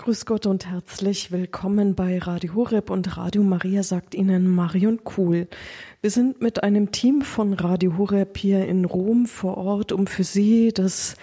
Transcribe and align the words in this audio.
Grüß 0.00 0.24
Gott 0.24 0.46
und 0.46 0.64
herzlich 0.64 1.30
willkommen 1.30 1.94
bei 1.94 2.16
Radio 2.16 2.54
Horeb 2.54 2.88
und 2.88 3.18
Radio 3.18 3.42
Maria 3.42 3.82
sagt 3.82 4.14
Ihnen 4.14 4.48
Marion 4.48 5.04
Kuhl. 5.04 5.46
Wir 6.00 6.10
sind 6.10 6.40
mit 6.40 6.62
einem 6.62 6.90
Team 6.90 7.20
von 7.20 7.52
Radio 7.52 7.98
Horeb 7.98 8.38
hier 8.38 8.66
in 8.66 8.86
Rom 8.86 9.26
vor 9.26 9.58
Ort, 9.58 9.92
um 9.92 10.06
für 10.06 10.24
Sie 10.24 10.72
das 10.72 11.16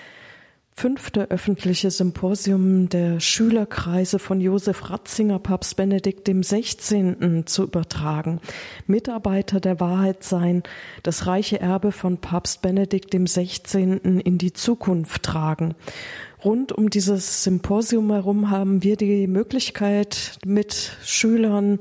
fünfte 0.79 1.31
öffentliche 1.31 1.89
Symposium 1.89 2.87
der 2.87 3.19
Schülerkreise 3.19 4.19
von 4.19 4.39
Josef 4.39 4.91
Ratzinger, 4.91 5.39
Papst 5.39 5.75
Benedikt 5.75 6.27
dem 6.27 6.43
16. 6.43 7.47
zu 7.47 7.63
übertragen. 7.63 8.41
Mitarbeiter 8.85 9.59
der 9.59 9.79
Wahrheit 9.79 10.23
sein, 10.23 10.61
das 11.01 11.25
reiche 11.25 11.59
Erbe 11.59 11.91
von 11.91 12.19
Papst 12.19 12.61
Benedikt 12.61 13.11
dem 13.11 13.25
16. 13.25 14.19
in 14.19 14.37
die 14.37 14.53
Zukunft 14.53 15.23
tragen. 15.23 15.73
Rund 16.43 16.71
um 16.71 16.89
dieses 16.89 17.43
Symposium 17.43 18.11
herum 18.11 18.49
haben 18.51 18.83
wir 18.83 18.95
die 18.95 19.27
Möglichkeit, 19.27 20.37
mit 20.45 20.97
Schülern 21.03 21.79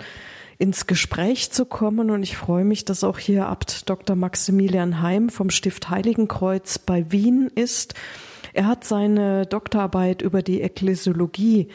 ins 0.59 0.87
Gespräch 0.87 1.51
zu 1.53 1.67
kommen. 1.67 2.11
Und 2.11 2.23
ich 2.23 2.37
freue 2.37 2.65
mich, 2.65 2.85
dass 2.85 3.05
auch 3.05 3.19
hier 3.19 3.47
Abt 3.47 3.89
Dr. 3.89 4.17
Maximilian 4.17 5.03
Heim 5.03 5.29
vom 5.29 5.51
Stift 5.51 5.91
Heiligenkreuz 5.91 6.79
bei 6.79 7.11
Wien 7.13 7.51
ist. 7.55 7.95
Er 8.55 8.67
hat 8.67 8.85
seine 8.85 9.45
Doktorarbeit 9.45 10.23
über 10.23 10.43
die 10.43 10.63
Ekklesiologie, 10.63 11.69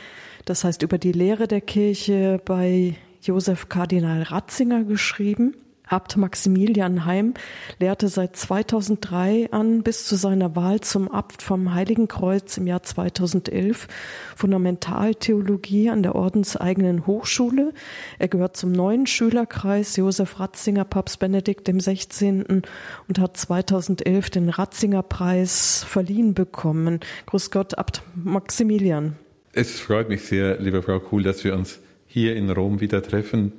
das 0.46 0.64
heißt 0.64 0.82
über 0.82 0.98
die 0.98 1.12
Lehre 1.12 1.48
der 1.48 1.62
Kirche 1.62 2.42
bei 2.44 2.96
Josef 3.22 3.70
Kardinal 3.70 4.24
Ratzinger 4.24 4.84
geschrieben. 4.84 5.56
Abt 5.92 6.16
Maximilian 6.16 7.04
Heim 7.04 7.34
lehrte 7.78 8.08
seit 8.08 8.38
2003 8.38 9.50
an 9.52 9.84
bis 9.84 10.06
zu 10.06 10.16
seiner 10.16 10.56
Wahl 10.56 10.80
zum 10.80 11.12
Abt 11.12 11.42
vom 11.42 11.74
Heiligen 11.74 12.08
Kreuz 12.08 12.56
im 12.58 12.66
Jahr 12.66 12.82
2011 12.82 13.90
Fundamentaltheologie 14.38 15.90
an 15.90 16.02
der 16.02 16.16
ordenseigenen 16.16 17.08
Hochschule. 17.08 17.74
Er 18.20 18.30
gehört 18.30 18.56
zum 18.56 18.72
neuen 18.72 19.06
Schülerkreis 19.06 19.98
Josef 19.98 20.40
Ratzinger, 20.40 20.86
Papst 20.86 21.20
Benedikt 21.20 21.68
dem 21.68 21.82
16. 21.82 22.62
und 23.10 23.20
hat 23.20 23.36
2011 23.36 24.30
den 24.30 24.48
Ratzinger 24.48 25.04
Preis 25.04 25.84
verliehen 25.86 26.34
bekommen. 26.34 27.02
Grüß 27.26 27.52
Gott, 27.52 27.78
Abt 27.78 28.02
Maximilian. 28.16 29.18
Es 29.52 29.82
freut 29.82 30.08
mich 30.08 30.22
sehr, 30.22 30.58
liebe 30.62 30.82
Frau 30.82 31.02
Kuhl, 31.02 31.24
dass 31.24 31.44
wir 31.44 31.54
uns 31.54 31.80
hier 32.08 32.38
in 32.38 32.50
Rom 32.50 32.80
wieder 32.80 33.04
treffen. 33.04 33.52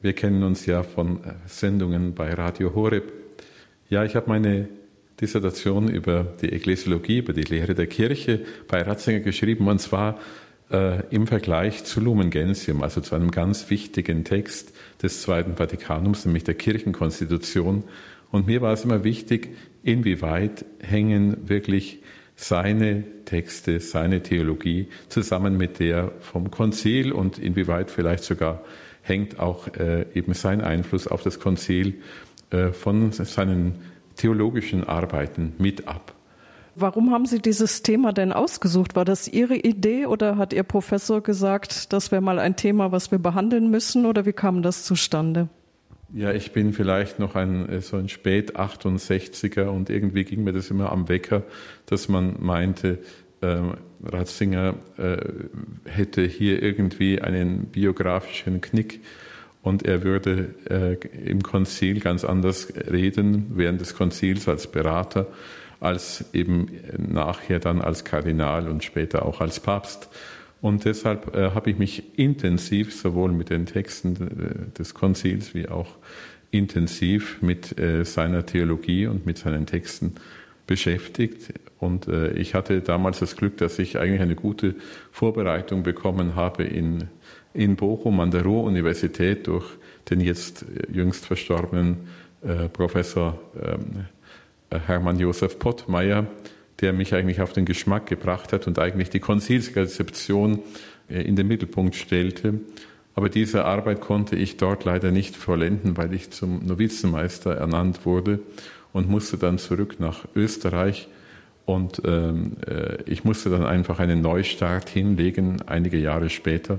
Wir 0.00 0.12
kennen 0.12 0.44
uns 0.44 0.64
ja 0.66 0.84
von 0.84 1.24
äh, 1.24 1.34
Sendungen 1.46 2.14
bei 2.14 2.32
Radio 2.32 2.72
Horeb. 2.72 3.12
Ja, 3.88 4.04
ich 4.04 4.14
habe 4.14 4.28
meine 4.28 4.68
Dissertation 5.20 5.88
über 5.88 6.36
die 6.40 6.52
Ekklesiologie, 6.52 7.18
über 7.18 7.32
die 7.32 7.42
Lehre 7.42 7.74
der 7.74 7.88
Kirche 7.88 8.44
bei 8.68 8.80
Ratzinger 8.82 9.18
geschrieben 9.18 9.66
und 9.66 9.80
zwar 9.80 10.20
äh, 10.70 11.02
im 11.10 11.26
Vergleich 11.26 11.82
zu 11.82 12.00
Lumen 12.00 12.30
Gentium, 12.30 12.84
also 12.84 13.00
zu 13.00 13.16
einem 13.16 13.32
ganz 13.32 13.70
wichtigen 13.70 14.22
Text 14.22 14.72
des 15.02 15.22
Zweiten 15.22 15.56
Vatikanums, 15.56 16.24
nämlich 16.24 16.44
der 16.44 16.54
Kirchenkonstitution. 16.54 17.82
Und 18.30 18.46
mir 18.46 18.60
war 18.60 18.74
es 18.74 18.84
immer 18.84 19.02
wichtig, 19.02 19.48
inwieweit 19.82 20.64
hängen 20.78 21.48
wirklich 21.48 22.02
seine 22.40 23.02
Texte, 23.24 23.80
seine 23.80 24.22
Theologie 24.22 24.86
zusammen 25.08 25.56
mit 25.56 25.80
der 25.80 26.12
vom 26.20 26.52
Konzil 26.52 27.10
und 27.10 27.36
inwieweit 27.36 27.90
vielleicht 27.90 28.22
sogar 28.22 28.62
hängt 29.02 29.40
auch 29.40 29.66
äh, 29.76 30.06
eben 30.14 30.34
sein 30.34 30.60
Einfluss 30.60 31.08
auf 31.08 31.22
das 31.22 31.40
Konzil 31.40 31.94
äh, 32.50 32.68
von 32.68 33.10
seinen 33.10 33.80
theologischen 34.14 34.84
Arbeiten 34.84 35.54
mit 35.58 35.88
ab. 35.88 36.14
Warum 36.76 37.10
haben 37.10 37.26
Sie 37.26 37.40
dieses 37.40 37.82
Thema 37.82 38.12
denn 38.12 38.32
ausgesucht? 38.32 38.94
War 38.94 39.04
das 39.04 39.26
Ihre 39.26 39.56
Idee 39.56 40.06
oder 40.06 40.36
hat 40.36 40.52
Ihr 40.52 40.62
Professor 40.62 41.20
gesagt, 41.20 41.92
das 41.92 42.12
wäre 42.12 42.22
mal 42.22 42.38
ein 42.38 42.54
Thema, 42.54 42.92
was 42.92 43.10
wir 43.10 43.18
behandeln 43.18 43.68
müssen 43.68 44.06
oder 44.06 44.26
wie 44.26 44.32
kam 44.32 44.62
das 44.62 44.84
zustande? 44.84 45.48
Ja, 46.14 46.32
ich 46.32 46.52
bin 46.52 46.72
vielleicht 46.72 47.18
noch 47.18 47.34
ein 47.34 47.68
äh, 47.68 47.80
so 47.82 47.98
ein 47.98 48.08
spät 48.08 48.56
68er 48.56 49.66
und 49.66 49.90
irgendwie 49.90 50.24
ging 50.24 50.42
mir 50.42 50.54
das 50.54 50.70
immer 50.70 50.90
am 50.90 51.08
Wecker, 51.08 51.42
dass 51.84 52.08
man 52.08 52.36
meinte, 52.40 52.98
äh, 53.42 53.58
Ratzinger 54.02 54.74
äh, 54.96 55.18
hätte 55.84 56.22
hier 56.22 56.62
irgendwie 56.62 57.20
einen 57.20 57.66
biografischen 57.66 58.62
Knick 58.62 59.00
und 59.60 59.82
er 59.82 60.02
würde 60.02 60.54
äh, 60.70 60.94
im 61.28 61.42
Konzil 61.42 62.00
ganz 62.00 62.24
anders 62.24 62.72
reden, 62.90 63.52
während 63.56 63.80
des 63.80 63.94
Konzils 63.94 64.48
als 64.48 64.66
Berater, 64.66 65.26
als 65.78 66.24
eben 66.32 66.70
nachher 66.96 67.58
dann 67.58 67.82
als 67.82 68.04
Kardinal 68.04 68.68
und 68.68 68.82
später 68.82 69.26
auch 69.26 69.42
als 69.42 69.60
Papst. 69.60 70.08
Und 70.60 70.84
deshalb 70.84 71.34
äh, 71.36 71.50
habe 71.50 71.70
ich 71.70 71.78
mich 71.78 72.18
intensiv 72.18 72.94
sowohl 72.94 73.32
mit 73.32 73.50
den 73.50 73.66
Texten 73.66 74.16
äh, 74.16 74.78
des 74.78 74.94
Konzils 74.94 75.54
wie 75.54 75.68
auch 75.68 75.96
intensiv 76.50 77.40
mit 77.42 77.78
äh, 77.78 78.04
seiner 78.04 78.44
Theologie 78.46 79.06
und 79.06 79.26
mit 79.26 79.38
seinen 79.38 79.66
Texten 79.66 80.14
beschäftigt. 80.66 81.52
Und 81.78 82.08
äh, 82.08 82.32
ich 82.32 82.54
hatte 82.54 82.80
damals 82.80 83.20
das 83.20 83.36
Glück, 83.36 83.56
dass 83.58 83.78
ich 83.78 83.98
eigentlich 83.98 84.20
eine 84.20 84.34
gute 84.34 84.74
Vorbereitung 85.12 85.82
bekommen 85.82 86.34
habe 86.34 86.64
in, 86.64 87.08
in 87.54 87.76
Bochum 87.76 88.20
an 88.20 88.30
der 88.30 88.42
Ruhr-Universität 88.42 89.46
durch 89.46 89.66
den 90.10 90.20
jetzt 90.20 90.64
jüngst 90.92 91.26
verstorbenen 91.26 92.08
äh, 92.42 92.68
Professor 92.68 93.38
ähm, 93.62 94.06
Hermann 94.70 95.18
Josef 95.18 95.58
Pottmeier, 95.58 96.26
der 96.80 96.92
mich 96.92 97.14
eigentlich 97.14 97.40
auf 97.40 97.52
den 97.52 97.64
Geschmack 97.64 98.06
gebracht 98.06 98.52
hat 98.52 98.66
und 98.66 98.78
eigentlich 98.78 99.10
die 99.10 99.20
Konzilsrezeption 99.20 100.60
äh, 101.08 101.22
in 101.22 101.36
den 101.36 101.48
Mittelpunkt 101.48 101.94
stellte. 101.94 102.60
Aber 103.14 103.28
diese 103.28 103.64
Arbeit 103.64 104.00
konnte 104.00 104.36
ich 104.36 104.58
dort 104.58 104.84
leider 104.84 105.10
nicht 105.10 105.34
vollenden, 105.34 105.96
weil 105.96 106.14
ich 106.14 106.30
zum 106.30 106.64
Novizenmeister 106.64 107.52
ernannt 107.52 108.06
wurde 108.06 108.38
und 108.92 109.08
musste 109.08 109.38
dann 109.38 109.58
zurück 109.58 109.96
nach 109.98 110.24
Österreich. 110.36 111.08
Und 111.64 112.00
ähm, 112.04 112.52
äh, 112.66 113.02
ich 113.06 113.24
musste 113.24 113.50
dann 113.50 113.64
einfach 113.64 113.98
einen 113.98 114.22
Neustart 114.22 114.88
hinlegen, 114.88 115.60
einige 115.66 115.98
Jahre 115.98 116.30
später. 116.30 116.78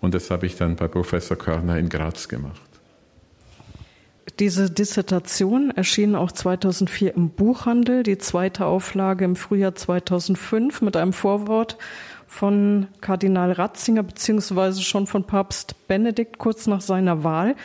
Und 0.00 0.14
das 0.14 0.30
habe 0.30 0.46
ich 0.46 0.56
dann 0.56 0.76
bei 0.76 0.88
Professor 0.88 1.36
Körner 1.36 1.78
in 1.78 1.88
Graz 1.88 2.28
gemacht. 2.28 2.67
Diese 4.38 4.70
Dissertation 4.70 5.70
erschien 5.70 6.14
auch 6.14 6.32
2004 6.32 7.14
im 7.14 7.30
Buchhandel, 7.30 8.02
die 8.02 8.18
zweite 8.18 8.66
Auflage 8.66 9.24
im 9.24 9.36
Frühjahr 9.36 9.74
2005 9.74 10.82
mit 10.82 10.96
einem 10.96 11.12
Vorwort 11.12 11.78
von 12.26 12.88
Kardinal 13.00 13.52
Ratzinger 13.52 14.02
beziehungsweise 14.02 14.82
schon 14.82 15.06
von 15.06 15.24
Papst 15.24 15.88
Benedikt 15.88 16.38
kurz 16.38 16.66
nach 16.66 16.82
seiner 16.82 17.24
Wahl. 17.24 17.56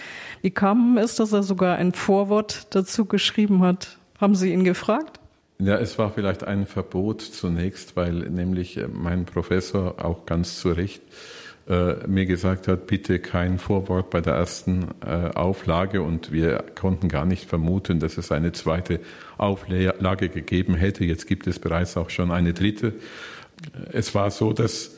Wie 0.41 0.51
kam 0.51 0.97
es, 0.97 1.15
dass 1.15 1.33
er 1.33 1.43
sogar 1.43 1.75
ein 1.77 1.91
Vorwort 1.91 2.67
dazu 2.69 3.05
geschrieben 3.05 3.61
hat? 3.61 3.97
Haben 4.19 4.35
Sie 4.35 4.53
ihn 4.53 4.63
gefragt? 4.63 5.19
Ja, 5.59 5.77
es 5.77 5.97
war 5.97 6.11
vielleicht 6.11 6.43
ein 6.43 6.65
Verbot 6.65 7.21
zunächst, 7.21 7.95
weil 7.95 8.13
nämlich 8.13 8.79
mein 8.91 9.25
Professor 9.25 10.03
auch 10.03 10.25
ganz 10.25 10.59
zu 10.59 10.71
Recht 10.71 11.01
äh, 11.67 12.07
mir 12.07 12.25
gesagt 12.25 12.67
hat, 12.67 12.87
bitte 12.87 13.19
kein 13.19 13.57
Vorwort 13.57 14.09
bei 14.09 14.21
der 14.21 14.33
ersten 14.33 14.89
äh, 15.05 15.29
Auflage 15.33 16.01
und 16.01 16.31
wir 16.31 16.63
konnten 16.75 17.09
gar 17.09 17.25
nicht 17.25 17.49
vermuten, 17.49 17.99
dass 17.99 18.17
es 18.17 18.31
eine 18.31 18.51
zweite 18.51 18.99
Auflage 19.37 20.29
gegeben 20.29 20.75
hätte. 20.75 21.05
Jetzt 21.05 21.27
gibt 21.27 21.47
es 21.47 21.59
bereits 21.59 21.97
auch 21.97 22.09
schon 22.09 22.31
eine 22.31 22.53
dritte 22.53 22.93
es 23.91 24.15
war 24.15 24.31
so, 24.31 24.53
dass 24.53 24.95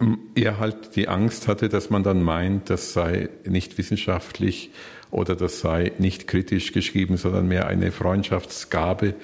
ähm, 0.00 0.18
er 0.34 0.58
halt 0.58 0.96
die 0.96 1.08
Angst 1.08 1.48
hatte, 1.48 1.68
dass 1.68 1.90
man 1.90 2.02
dann 2.02 2.22
meint, 2.22 2.70
das 2.70 2.92
sei 2.92 3.28
nicht 3.44 3.78
wissenschaftlich 3.78 4.70
oder 5.10 5.36
das 5.36 5.60
sei 5.60 5.92
nicht 5.98 6.26
kritisch 6.26 6.72
geschrieben, 6.72 7.16
sondern 7.16 7.48
mehr 7.48 7.66
eine 7.68 7.92
Freundschaftsgabe. 7.92 9.14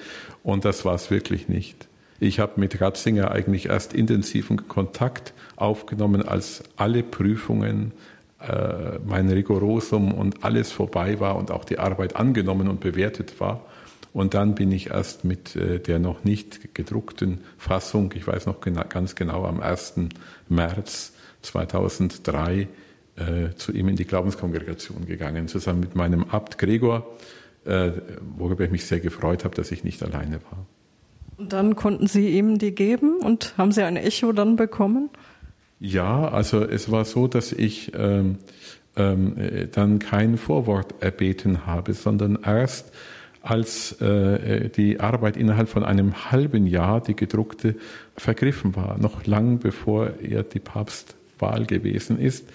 Und 0.43 0.65
das 0.65 0.85
war 0.85 0.95
es 0.95 1.11
wirklich 1.11 1.49
nicht. 1.49 1.87
Ich 2.19 2.39
habe 2.39 2.59
mit 2.59 2.79
Ratzinger 2.79 3.31
eigentlich 3.31 3.67
erst 3.67 3.93
intensiven 3.93 4.67
Kontakt 4.67 5.33
aufgenommen, 5.55 6.21
als 6.21 6.63
alle 6.77 7.03
Prüfungen, 7.03 7.91
äh, 8.39 8.99
mein 9.05 9.29
Rigorosum 9.29 10.13
und 10.13 10.43
alles 10.43 10.71
vorbei 10.71 11.19
war 11.19 11.35
und 11.37 11.51
auch 11.51 11.65
die 11.65 11.79
Arbeit 11.79 12.15
angenommen 12.15 12.67
und 12.67 12.79
bewertet 12.79 13.39
war. 13.39 13.65
Und 14.13 14.35
dann 14.35 14.53
bin 14.53 14.71
ich 14.71 14.91
erst 14.91 15.25
mit 15.25 15.55
äh, 15.55 15.79
der 15.79 15.99
noch 15.99 16.23
nicht 16.23 16.75
gedruckten 16.75 17.39
Fassung, 17.57 18.13
ich 18.15 18.27
weiß 18.27 18.45
noch 18.45 18.61
genau, 18.61 18.83
ganz 18.87 19.15
genau, 19.15 19.45
am 19.45 19.59
1. 19.59 19.95
März 20.49 21.13
2003 21.41 22.67
äh, 23.15 23.55
zu 23.55 23.71
ihm 23.71 23.87
in 23.87 23.95
die 23.95 24.05
Glaubenskongregation 24.05 25.05
gegangen, 25.05 25.47
zusammen 25.47 25.79
mit 25.79 25.95
meinem 25.95 26.25
Abt 26.25 26.57
Gregor, 26.57 27.17
äh, 27.65 27.91
worüber 28.37 28.65
ich 28.65 28.71
mich 28.71 28.85
sehr 28.85 28.99
gefreut 28.99 29.45
habe, 29.45 29.55
dass 29.55 29.71
ich 29.71 29.83
nicht 29.83 30.03
alleine 30.03 30.39
war. 30.51 30.65
Und 31.37 31.53
dann 31.53 31.75
konnten 31.75 32.07
Sie 32.07 32.29
ihm 32.29 32.57
die 32.57 32.73
geben 32.73 33.17
und 33.19 33.53
haben 33.57 33.71
Sie 33.71 33.83
ein 33.83 33.97
Echo 33.97 34.31
dann 34.31 34.55
bekommen? 34.55 35.09
Ja, 35.79 36.29
also 36.29 36.61
es 36.61 36.91
war 36.91 37.05
so, 37.05 37.27
dass 37.27 37.51
ich 37.51 37.91
ähm, 37.95 38.37
ähm, 38.95 39.35
dann 39.73 39.99
kein 39.99 40.37
Vorwort 40.37 40.95
erbeten 41.01 41.65
habe, 41.65 41.93
sondern 41.93 42.39
erst 42.43 42.93
als 43.41 43.91
äh, 44.01 44.69
die 44.69 45.01
Arbeit 45.01 45.35
innerhalb 45.35 45.67
von 45.67 45.83
einem 45.83 46.31
halben 46.31 46.65
Jahr, 46.65 47.01
die 47.01 47.15
gedruckte, 47.15 47.75
vergriffen 48.15 48.75
war, 48.75 48.97
noch 48.97 49.25
lang 49.25 49.59
bevor 49.59 50.11
er 50.21 50.43
die 50.43 50.59
Papstwahl 50.59 51.17
Wahl 51.43 51.65
gewesen 51.65 52.19
ist. 52.19 52.45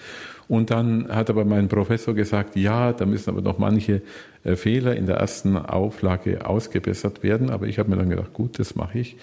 Und 0.49 0.71
dann 0.71 1.07
hat 1.09 1.29
aber 1.29 1.45
mein 1.45 1.69
Professor 1.69 2.15
gesagt, 2.15 2.55
ja, 2.55 2.91
da 2.91 3.05
müssen 3.05 3.29
aber 3.29 3.41
noch 3.41 3.59
manche 3.59 4.01
äh, 4.43 4.55
Fehler 4.55 4.95
in 4.95 5.05
der 5.05 5.17
ersten 5.17 5.55
Auflage 5.55 6.45
ausgebessert 6.45 7.21
werden. 7.21 7.51
Aber 7.51 7.67
ich 7.67 7.77
habe 7.77 7.91
mir 7.91 7.97
dann 7.97 8.09
gedacht, 8.09 8.33
gut, 8.33 8.57
das 8.57 8.75
mache 8.75 8.97
ich 8.97 9.15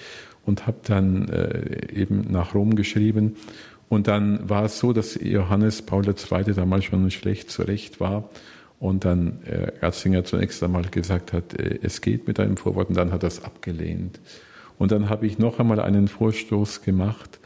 und 0.46 0.68
habe 0.68 0.78
dann 0.84 1.28
äh, 1.28 1.92
eben 1.92 2.26
nach 2.30 2.54
Rom 2.54 2.76
geschrieben. 2.76 3.34
Und 3.88 4.06
dann 4.06 4.48
war 4.48 4.64
es 4.64 4.78
so, 4.78 4.92
dass 4.92 5.18
Johannes 5.20 5.82
Paul 5.82 6.06
II. 6.06 6.54
damals 6.54 6.84
schon 6.84 7.10
schlecht 7.10 7.50
zurecht 7.50 7.98
war 7.98 8.30
und 8.78 9.04
dann 9.04 9.40
äh, 9.46 9.72
Ratzinger 9.84 10.22
zunächst 10.24 10.62
einmal 10.62 10.84
gesagt 10.84 11.32
hat, 11.32 11.54
äh, 11.54 11.80
es 11.82 12.02
geht 12.02 12.28
mit 12.28 12.38
einem 12.38 12.56
Vorwort 12.56 12.88
und 12.88 12.96
dann 12.96 13.10
hat 13.10 13.24
er 13.24 13.28
es 13.28 13.42
abgelehnt. 13.42 14.20
Und 14.78 14.92
dann 14.92 15.08
habe 15.08 15.26
ich 15.26 15.40
noch 15.40 15.58
einmal 15.58 15.80
einen 15.80 16.06
Vorstoß 16.06 16.82
gemacht 16.82 17.40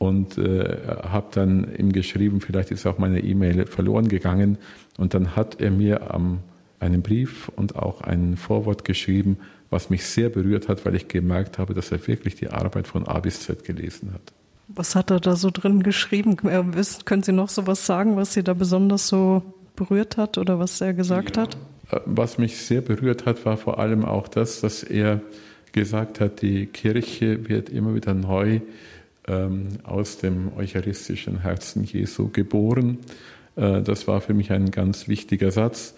und 0.00 0.38
äh, 0.38 0.78
habe 1.10 1.26
dann 1.32 1.76
ihm 1.76 1.92
geschrieben, 1.92 2.40
vielleicht 2.40 2.70
ist 2.70 2.86
auch 2.86 2.96
meine 2.96 3.20
E-Mail 3.20 3.66
verloren 3.66 4.08
gegangen. 4.08 4.56
Und 4.96 5.12
dann 5.12 5.36
hat 5.36 5.60
er 5.60 5.70
mir 5.70 6.08
ähm, 6.14 6.38
einen 6.78 7.02
Brief 7.02 7.50
und 7.54 7.76
auch 7.76 8.00
ein 8.00 8.38
Vorwort 8.38 8.86
geschrieben, 8.86 9.36
was 9.68 9.90
mich 9.90 10.06
sehr 10.06 10.30
berührt 10.30 10.68
hat, 10.68 10.86
weil 10.86 10.94
ich 10.94 11.08
gemerkt 11.08 11.58
habe, 11.58 11.74
dass 11.74 11.92
er 11.92 12.06
wirklich 12.06 12.34
die 12.34 12.48
Arbeit 12.48 12.86
von 12.88 13.06
A 13.06 13.20
bis 13.20 13.42
Z 13.42 13.62
gelesen 13.64 14.14
hat. 14.14 14.32
Was 14.68 14.94
hat 14.94 15.10
er 15.10 15.20
da 15.20 15.36
so 15.36 15.50
drin 15.50 15.82
geschrieben? 15.82 16.38
Äh, 16.48 16.64
können 17.04 17.22
Sie 17.22 17.32
noch 17.32 17.50
so 17.50 17.66
was 17.66 17.84
sagen, 17.84 18.16
was 18.16 18.32
Sie 18.32 18.42
da 18.42 18.54
besonders 18.54 19.06
so 19.06 19.42
berührt 19.76 20.16
hat 20.16 20.38
oder 20.38 20.58
was 20.58 20.80
er 20.80 20.94
gesagt 20.94 21.36
ja. 21.36 21.42
hat? 21.42 21.58
Äh, 21.90 22.00
was 22.06 22.38
mich 22.38 22.56
sehr 22.56 22.80
berührt 22.80 23.26
hat, 23.26 23.44
war 23.44 23.58
vor 23.58 23.78
allem 23.78 24.06
auch 24.06 24.28
das, 24.28 24.62
dass 24.62 24.82
er 24.82 25.20
gesagt 25.72 26.20
hat, 26.20 26.40
die 26.40 26.64
Kirche 26.64 27.50
wird 27.50 27.68
immer 27.68 27.94
wieder 27.94 28.14
neu 28.14 28.60
aus 29.84 30.18
dem 30.18 30.52
eucharistischen 30.56 31.40
Herzen 31.40 31.84
Jesu 31.84 32.28
geboren. 32.28 32.98
Äh, 33.56 33.82
das 33.82 34.08
war 34.08 34.20
für 34.20 34.34
mich 34.34 34.50
ein 34.52 34.70
ganz 34.70 35.08
wichtiger 35.08 35.50
Satz. 35.50 35.94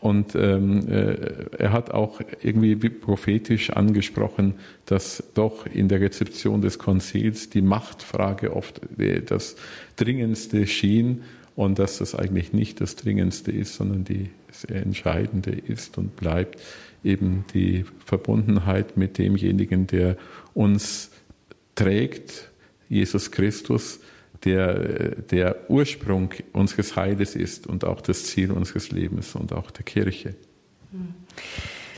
Und 0.00 0.34
ähm, 0.34 0.88
äh, 0.88 1.14
er 1.58 1.70
hat 1.70 1.92
auch 1.92 2.20
irgendwie 2.42 2.74
prophetisch 2.74 3.70
angesprochen, 3.70 4.54
dass 4.84 5.22
doch 5.34 5.64
in 5.66 5.86
der 5.86 6.00
Rezeption 6.00 6.60
des 6.60 6.80
Konzils 6.80 7.50
die 7.50 7.62
Machtfrage 7.62 8.56
oft 8.56 8.80
das 9.26 9.54
Dringendste 9.94 10.66
schien 10.66 11.22
und 11.54 11.78
dass 11.78 11.98
das 11.98 12.16
eigentlich 12.16 12.52
nicht 12.52 12.80
das 12.80 12.96
Dringendste 12.96 13.52
ist, 13.52 13.76
sondern 13.76 14.02
die, 14.02 14.30
das 14.48 14.64
Entscheidende 14.64 15.52
ist 15.52 15.96
und 15.98 16.16
bleibt 16.16 16.60
eben 17.04 17.44
die 17.54 17.84
Verbundenheit 18.04 18.96
mit 18.96 19.18
demjenigen, 19.18 19.86
der 19.86 20.16
uns 20.52 21.12
trägt 21.76 22.51
Jesus 22.92 23.30
Christus, 23.30 24.00
der 24.44 25.14
der 25.16 25.70
Ursprung 25.70 26.34
unseres 26.52 26.94
Heiles 26.94 27.34
ist 27.34 27.66
und 27.66 27.84
auch 27.84 28.00
das 28.00 28.24
Ziel 28.26 28.50
unseres 28.50 28.90
Lebens 28.90 29.34
und 29.34 29.52
auch 29.52 29.70
der 29.70 29.84
Kirche. 29.84 30.34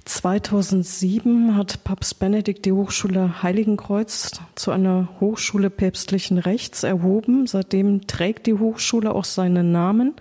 2007 0.04 1.56
hat 1.56 1.82
Papst 1.82 2.18
Benedikt 2.18 2.66
die 2.66 2.72
Hochschule 2.72 3.42
Heiligenkreuz 3.42 4.32
zu 4.54 4.70
einer 4.70 5.08
Hochschule 5.18 5.70
päpstlichen 5.70 6.38
Rechts 6.38 6.82
erhoben. 6.82 7.46
Seitdem 7.46 8.06
trägt 8.06 8.46
die 8.46 8.54
Hochschule 8.54 9.12
auch 9.14 9.24
seinen 9.24 9.72
Namen. 9.72 10.14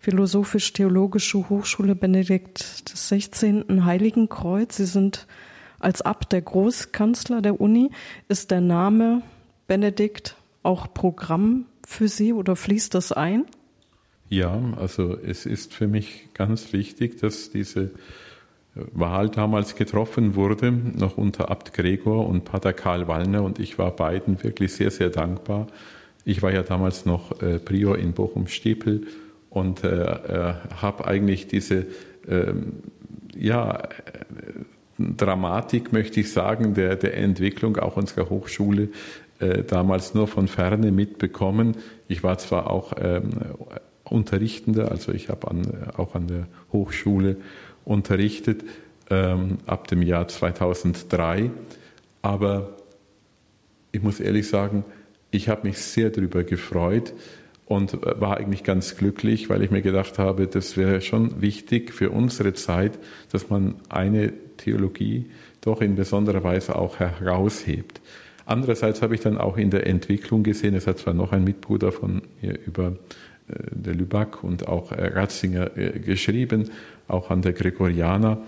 Philosophisch-Theologische 0.00 1.48
Hochschule 1.48 1.94
Benedikt 1.94 2.58
XVI. 2.86 3.64
Heiligenkreuz. 3.84 4.76
Sie 4.76 4.86
sind 4.86 5.26
als 5.78 6.02
Abt 6.02 6.32
der 6.32 6.42
Großkanzler 6.42 7.42
der 7.42 7.60
Uni. 7.60 7.90
Ist 8.28 8.50
der 8.50 8.62
Name 8.62 9.22
Benedikt, 9.68 10.36
auch 10.64 10.92
Programm 10.92 11.66
für 11.86 12.08
Sie 12.08 12.32
oder 12.32 12.56
fließt 12.56 12.94
das 12.94 13.12
ein? 13.12 13.44
Ja, 14.28 14.60
also 14.76 15.16
es 15.16 15.46
ist 15.46 15.72
für 15.72 15.86
mich 15.86 16.28
ganz 16.34 16.72
wichtig, 16.72 17.20
dass 17.20 17.50
diese 17.50 17.92
Wahl 18.92 19.28
damals 19.28 19.74
getroffen 19.76 20.34
wurde, 20.34 20.72
noch 20.72 21.16
unter 21.16 21.50
Abt 21.50 21.72
Gregor 21.72 22.26
und 22.26 22.44
Pater 22.44 22.72
Karl 22.72 23.08
Wallner 23.08 23.42
und 23.42 23.58
ich 23.58 23.78
war 23.78 23.90
beiden 23.90 24.42
wirklich 24.42 24.72
sehr, 24.72 24.90
sehr 24.90 25.10
dankbar. 25.10 25.66
Ich 26.24 26.42
war 26.42 26.52
ja 26.52 26.62
damals 26.62 27.06
noch 27.06 27.40
äh, 27.42 27.58
Prior 27.58 27.98
in 27.98 28.12
Bochum-Stepel 28.12 29.06
und 29.50 29.84
äh, 29.84 29.88
äh, 29.88 30.54
habe 30.80 31.06
eigentlich 31.06 31.46
diese 31.46 31.86
ähm, 32.28 32.82
ja, 33.34 33.78
äh, 33.78 33.88
Dramatik, 34.98 35.92
möchte 35.92 36.20
ich 36.20 36.32
sagen, 36.32 36.74
der, 36.74 36.96
der 36.96 37.16
Entwicklung 37.16 37.76
auch 37.76 37.96
unserer 37.96 38.28
Hochschule 38.30 38.88
äh, 39.40 39.62
damals 39.62 40.14
nur 40.14 40.28
von 40.28 40.48
ferne 40.48 40.90
mitbekommen. 40.90 41.76
Ich 42.08 42.22
war 42.22 42.38
zwar 42.38 42.70
auch 42.70 42.92
ähm, 43.00 43.30
Unterrichtender, 44.04 44.90
also 44.90 45.12
ich 45.12 45.28
habe 45.28 45.48
an, 45.48 45.66
auch 45.96 46.14
an 46.14 46.28
der 46.28 46.46
Hochschule 46.72 47.36
unterrichtet 47.84 48.64
ähm, 49.10 49.58
ab 49.66 49.88
dem 49.88 50.02
Jahr 50.02 50.28
2003, 50.28 51.50
aber 52.22 52.76
ich 53.92 54.02
muss 54.02 54.20
ehrlich 54.20 54.48
sagen, 54.48 54.84
ich 55.30 55.48
habe 55.48 55.66
mich 55.66 55.78
sehr 55.78 56.10
darüber 56.10 56.42
gefreut 56.44 57.12
und 57.66 57.94
äh, 57.94 58.20
war 58.20 58.38
eigentlich 58.38 58.64
ganz 58.64 58.96
glücklich, 58.96 59.48
weil 59.50 59.62
ich 59.62 59.70
mir 59.70 59.82
gedacht 59.82 60.18
habe, 60.18 60.46
das 60.46 60.76
wäre 60.76 61.00
schon 61.00 61.40
wichtig 61.40 61.92
für 61.92 62.10
unsere 62.10 62.54
Zeit, 62.54 62.98
dass 63.30 63.50
man 63.50 63.76
eine 63.88 64.32
Theologie 64.56 65.30
doch 65.60 65.80
in 65.80 65.96
besonderer 65.96 66.42
Weise 66.44 66.76
auch 66.76 66.98
heraushebt. 66.98 68.00
Andererseits 68.48 69.02
habe 69.02 69.14
ich 69.14 69.20
dann 69.20 69.36
auch 69.36 69.58
in 69.58 69.68
der 69.68 69.86
Entwicklung 69.86 70.42
gesehen, 70.42 70.74
es 70.74 70.86
hat 70.86 70.96
zwar 70.96 71.12
noch 71.12 71.32
ein 71.32 71.44
Mitbruder 71.44 71.92
von 71.92 72.22
mir 72.40 72.58
über 72.64 72.96
äh, 73.48 73.52
der 73.72 73.94
Lüback 73.94 74.42
und 74.42 74.66
auch 74.66 74.90
äh, 74.90 75.06
Ratzinger 75.08 75.76
äh, 75.76 75.98
geschrieben, 75.98 76.70
auch 77.08 77.28
an 77.28 77.42
der 77.42 77.52
Gregorianer, 77.52 78.38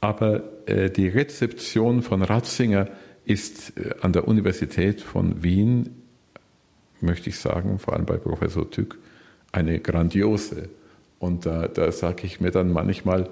aber 0.00 0.42
die 0.66 1.08
Rezeption 1.08 2.02
von 2.02 2.22
Ratzinger 2.22 2.88
ist 3.24 3.72
an 4.00 4.12
der 4.12 4.26
Universität 4.28 5.00
von 5.00 5.42
Wien, 5.42 5.90
möchte 7.00 7.30
ich 7.30 7.38
sagen, 7.38 7.78
vor 7.78 7.94
allem 7.94 8.04
bei 8.04 8.16
Professor 8.16 8.70
Tück, 8.70 8.98
eine 9.52 9.78
grandiose. 9.78 10.68
Und 11.18 11.46
da, 11.46 11.68
da 11.68 11.92
sage 11.92 12.26
ich 12.26 12.40
mir 12.40 12.50
dann 12.50 12.72
manchmal, 12.72 13.30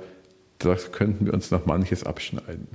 das 0.58 0.92
könnten 0.92 1.26
wir 1.26 1.34
uns 1.34 1.50
noch 1.50 1.66
manches 1.66 2.04
abschneiden. 2.04 2.68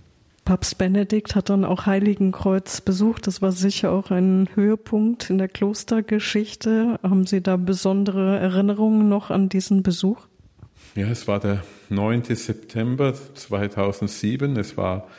Papst 0.48 0.78
Benedikt 0.78 1.36
hat 1.36 1.50
dann 1.50 1.66
auch 1.66 1.88
Heiligenkreuz 1.88 2.80
besucht. 2.80 3.28
Das 3.28 3.42
war 3.42 3.52
sicher 3.52 3.92
auch 3.92 4.12
ein 4.12 4.48
Höhepunkt 4.56 5.30
in 5.30 5.40
der 5.40 5.50
Klostergeschichte. 5.50 6.98
Haben 7.04 7.26
Sie 7.26 7.42
da 7.42 7.58
besondere 7.58 8.40
Erinnerungen 8.40 9.10
noch 9.10 9.30
an 9.30 9.50
diesen 9.50 9.83
Besuch? 9.83 10.26
Ja, 10.95 11.07
es 11.10 11.28
war 11.28 11.42
der 11.42 11.66
9. 11.90 12.24
September 12.33 13.14
2007. 13.14 14.56
Es 14.56 14.78
war 14.78 15.10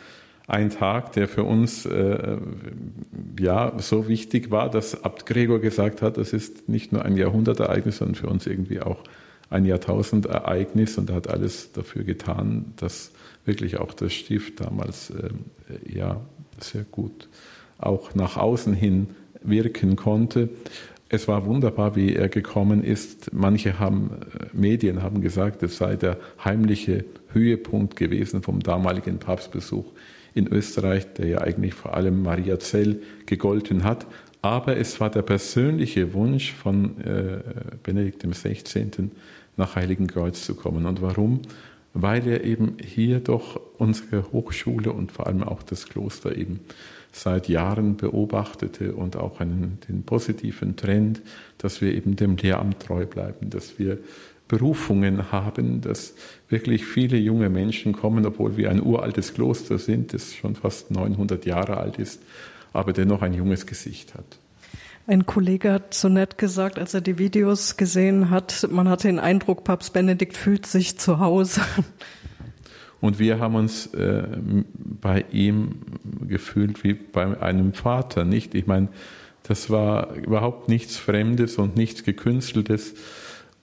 ein 0.47 0.71
Tag, 0.71 1.13
der 1.13 1.29
für 1.29 1.45
uns 1.45 1.85
äh, 1.85 2.39
ja 3.39 3.75
so 3.77 4.09
wichtig 4.09 4.51
war, 4.51 4.71
dass 4.71 5.05
Abt 5.05 5.27
Gregor 5.27 5.59
gesagt 5.59 6.01
hat, 6.01 6.17
das 6.17 6.33
ist 6.33 6.71
nicht 6.71 6.91
nur 6.91 7.05
ein 7.05 7.19
Jahrhundertereignis, 7.19 7.99
sondern 7.99 8.15
für 8.15 8.29
uns 8.29 8.47
irgendwie 8.47 8.81
auch 8.81 9.05
ein 9.51 9.65
Jahrtausendereignis 9.65 10.99
und 10.99 11.11
er 11.11 11.17
hat 11.17 11.29
alles 11.29 11.73
dafür 11.73 12.05
getan, 12.05 12.73
dass 12.77 13.13
wirklich 13.45 13.79
auch 13.79 13.95
das 13.95 14.13
Stift 14.13 14.61
damals 14.61 15.11
äh, 15.11 15.31
ja 15.87 16.21
sehr 16.61 16.85
gut 16.85 17.29
auch 17.79 18.15
nach 18.15 18.37
außen 18.37 18.75
hin 18.75 19.11
wirken 19.43 19.97
konnte. 19.97 20.51
Es 21.09 21.27
war 21.27 21.47
wunderbar, 21.47 21.97
wie 21.97 22.15
er 22.15 22.29
gekommen 22.29 22.85
ist. 22.85 23.33
Manche 23.33 23.79
haben, 23.79 24.11
äh, 24.35 24.47
Medien 24.53 25.03
haben 25.03 25.23
gesagt, 25.23 25.63
es 25.63 25.79
sei 25.79 25.97
der 25.97 26.19
heimliche 26.45 27.05
Höhepunkt 27.33 27.97
gewesen 27.97 28.43
vom 28.43 28.61
damaligen 28.61 29.19
Papstbesuch 29.19 29.87
in 30.35 30.47
Österreich, 30.49 31.07
der 31.15 31.27
ja 31.27 31.39
eigentlich 31.39 31.75
vor 31.75 31.95
allem 31.95 32.23
Maria 32.23 32.59
Zell 32.59 33.01
gegolten 33.27 33.85
hat. 33.85 34.07
Aber 34.43 34.77
es 34.77 35.01
war 35.01 35.11
der 35.11 35.23
persönliche 35.23 36.13
Wunsch 36.13 36.53
von 36.53 37.01
äh, 37.01 37.41
Benedikt 37.83 38.25
XVI. 38.29 39.11
Nach 39.59 39.77
Heiligenkreuz 39.77 40.45
zu 40.45 40.55
kommen. 40.55 40.87
Und 40.87 41.03
warum? 41.03 41.43
weil 41.95 42.27
er 42.27 42.45
eben 42.45 42.77
hier 42.83 43.21
doch 43.21 43.61
unsere 43.79 44.31
Hochschule 44.33 44.93
und 44.93 45.13
vor 45.13 45.27
allem 45.27 45.43
auch 45.43 45.63
das 45.63 45.89
Kloster 45.89 46.37
eben 46.37 46.61
seit 47.13 47.49
Jahren 47.49 47.97
beobachtete 47.97 48.95
und 48.95 49.17
auch 49.17 49.41
einen, 49.41 49.79
den 49.89 50.03
positiven 50.03 50.77
Trend, 50.77 51.23
dass 51.57 51.81
wir 51.81 51.95
eben 51.95 52.17
dem 52.17 52.37
Lehramt 52.37 52.81
treu 52.81 53.07
bleiben, 53.07 53.51
dass 53.51 53.79
wir 53.79 53.99
Berufungen 54.47 55.33
haben, 55.33 55.81
dass 55.81 56.15
wirklich 56.49 56.85
viele 56.85 57.19
junge 57.19 57.51
Menschen 57.51 57.93
kommen, 57.93 58.25
obwohl 58.25 58.57
wir 58.57 58.71
ein 58.71 58.83
uraltes 58.83 59.35
Kloster 59.35 59.79
sind, 59.79 60.15
das 60.15 60.35
schon 60.35 60.55
fast 60.55 60.91
900 60.91 61.45
Jahre 61.45 61.79
alt 61.79 61.99
ist, 61.99 62.23
aber 62.73 62.93
dennoch 62.93 63.23
ein 63.23 63.35
junges 63.35 63.67
Gesicht 63.67 64.15
hat. 64.15 64.39
Ein 65.09 65.25
Kollege 65.25 65.73
hat 65.73 65.95
so 65.95 66.11
nett 66.11 66.37
gesagt, 66.37 66.79
als 66.79 66.93
er 66.93 67.01
die 67.01 67.17
Videos 67.17 67.79
gesehen 67.79 68.29
hat, 68.29 68.69
man 68.71 68.91
hatte 68.91 69.09
den 69.09 69.19
Eindruck, 69.19 69.65
Papst 69.65 69.95
Benedikt 69.95 70.37
fühlt 70.37 70.67
sich 70.67 70.99
zu 70.99 71.19
Hause. 71.19 71.63
Und 73.01 73.19
wir 73.19 73.39
haben 73.39 73.55
uns 73.55 73.87
äh, 73.95 74.25
bei 74.77 75.25
ihm 75.33 75.77
gefühlt 76.29 76.85
wie 76.85 76.93
bei 76.93 77.41
einem 77.41 77.73
Vater, 77.73 78.27
nicht? 78.27 78.55
Ich 78.55 78.67
meine, 78.67 78.89
Das 79.49 79.71
war 79.71 80.15
überhaupt 80.15 80.69
nichts 80.69 80.99
Fremdes 80.99 81.57
und 81.57 81.75
nichts 81.75 82.05
Gekünsteltes. 82.05 82.93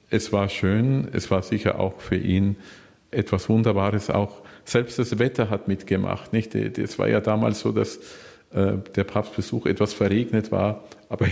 Es 0.10 0.34
war 0.34 0.50
schön, 0.50 1.08
es 1.14 1.30
war 1.30 1.44
sicher 1.44 1.80
auch 1.80 2.02
für 2.02 2.18
ihn 2.18 2.56
etwas 3.12 3.50
Wunderbares, 3.50 4.10
auch 4.10 4.42
selbst 4.66 4.98
das 4.98 5.20
Wetter 5.20 5.52
hat 5.52 5.68
mitgemacht. 5.68 6.34
Nicht? 6.34 6.56
Es 6.56 6.98
war 6.98 7.08
ja 7.08 7.22
damals 7.22 7.60
so, 7.60 7.72
dass 7.72 7.98
äh, 8.52 8.74
der 8.96 9.04
Papstbesuch 9.04 9.68
etwas 9.68 9.94
verregnet 9.94 10.52
war, 10.52 10.84
aber 11.10 11.28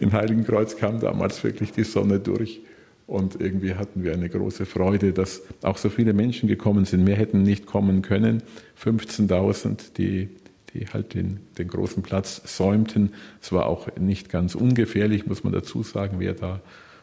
in 0.00 0.12
Heiligenkreuz 0.12 0.76
kam 0.76 1.00
damals 1.00 1.42
wirklich 1.44 1.72
die 1.72 1.84
Sonne 1.84 2.18
durch. 2.18 2.60
Und 3.06 3.40
irgendwie 3.40 3.74
hatten 3.74 4.02
wir 4.02 4.12
eine 4.12 4.28
große 4.28 4.66
Freude, 4.66 5.12
dass 5.12 5.42
auch 5.62 5.78
so 5.78 5.88
viele 5.88 6.12
Menschen 6.12 6.48
gekommen 6.48 6.84
sind. 6.84 7.04
Mehr 7.04 7.16
hätten 7.16 7.42
nicht 7.42 7.66
kommen 7.66 8.02
können. 8.02 8.42
15.000, 8.82 9.94
die, 9.96 10.28
die 10.74 10.88
halt 10.88 11.14
den, 11.14 11.38
den 11.56 11.68
großen 11.68 12.02
Platz 12.02 12.42
säumten. 12.44 13.14
Es 13.40 13.52
war 13.52 13.66
auch 13.66 13.88
nicht 13.96 14.28
ganz 14.28 14.56
ungefährlich, 14.56 15.26
muss 15.26 15.44
man 15.44 15.52
dazu 15.52 15.84
sagen, 15.84 16.16
wer 16.18 16.34
da 16.34 16.60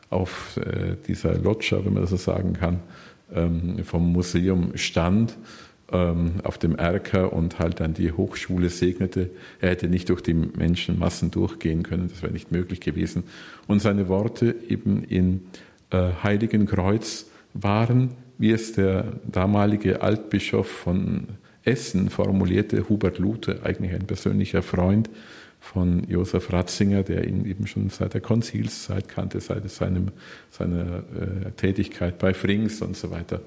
auf 0.09 0.57
äh, 0.57 0.97
dieser 1.07 1.37
Loggia, 1.37 1.85
wenn 1.85 1.93
man 1.93 2.03
das 2.03 2.09
so 2.09 2.17
sagen 2.17 2.53
kann, 2.53 2.81
ähm, 3.33 3.83
vom 3.85 4.11
Museum 4.11 4.75
stand 4.75 5.37
ähm, 5.93 6.41
auf 6.43 6.57
dem 6.57 6.75
Erker 6.75 7.31
und 7.31 7.59
halt 7.59 7.79
dann 7.79 7.93
die 7.93 8.11
Hochschule 8.11 8.69
segnete. 8.69 9.29
Er 9.61 9.69
hätte 9.69 9.87
nicht 9.87 10.09
durch 10.09 10.21
die 10.21 10.33
Menschenmassen 10.33 11.31
durchgehen 11.31 11.83
können, 11.83 12.09
das 12.09 12.23
wäre 12.23 12.33
nicht 12.33 12.51
möglich 12.51 12.81
gewesen. 12.81 13.23
Und 13.67 13.81
seine 13.81 14.09
Worte 14.09 14.55
eben 14.67 15.03
in 15.03 15.41
äh, 15.91 16.09
Heiligen 16.23 16.65
Kreuz 16.65 17.27
waren, 17.53 18.15
wie 18.37 18.51
es 18.51 18.73
der 18.73 19.13
damalige 19.31 20.01
Altbischof 20.01 20.67
von 20.67 21.27
Essen 21.63 22.09
formulierte, 22.09 22.89
Hubert 22.89 23.19
Luther, 23.19 23.63
eigentlich 23.63 23.93
ein 23.93 24.05
persönlicher 24.07 24.63
Freund 24.63 25.09
von 25.61 26.03
Josef 26.09 26.51
Ratzinger, 26.51 27.03
der 27.03 27.25
ihn 27.25 27.45
eben 27.45 27.67
schon 27.67 27.89
seit 27.89 28.15
der 28.15 28.19
Konzilszeit 28.19 29.07
kannte, 29.07 29.39
seit 29.39 29.69
seinem, 29.69 30.09
seiner 30.49 30.97
äh, 30.97 31.51
Tätigkeit 31.55 32.17
bei 32.17 32.33
Frings 32.33 32.81
und 32.81 32.97
so 32.97 33.11
weiter. 33.11 33.39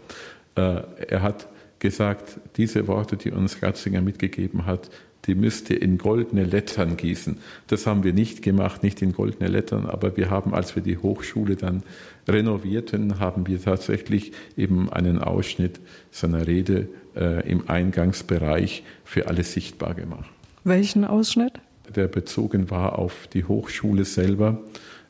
Äh, 0.55 0.81
er 1.09 1.23
hat 1.23 1.49
gesagt, 1.79 2.39
diese 2.57 2.87
Worte, 2.89 3.17
die 3.17 3.31
uns 3.31 3.63
Ratzinger 3.63 4.01
mitgegeben 4.01 4.67
hat, 4.67 4.91
die 5.27 5.35
müsst 5.35 5.71
ihr 5.71 5.83
in 5.83 5.99
goldene 5.99 6.45
Lettern 6.45 6.97
gießen. 6.97 7.39
Das 7.67 7.87
haben 7.87 8.05
wir 8.05 8.13
nicht 8.13 8.43
gemacht, 8.43 8.83
nicht 8.83 9.03
in 9.03 9.13
goldene 9.13 9.49
Lettern, 9.49 9.87
aber 9.87 10.17
wir 10.17 10.31
haben, 10.31 10.55
als 10.55 10.77
wir 10.77 10.83
die 10.83 10.99
Hochschule 10.99 11.57
dann 11.57 11.83
renovierten, 12.29 13.19
haben 13.19 13.47
wir 13.47 13.61
tatsächlich 13.61 14.33
eben 14.57 14.89
einen 14.91 15.19
Ausschnitt 15.19 15.81
seiner 16.11 16.47
Rede 16.47 16.89
äh, 17.17 17.49
im 17.49 17.69
Eingangsbereich 17.69 18.85
für 19.05 19.29
alle 19.29 19.43
sichtbar 19.43 19.95
gemacht. 19.95 20.31
Welchen 20.65 21.05
Ausschnitt? 21.05 21.55
Der 21.95 22.09
bezogen 22.09 22.71
war 22.71 22.99
auf 22.99 23.29
die 23.33 23.45
Hochschule 23.45 24.05
selber. 24.05 24.61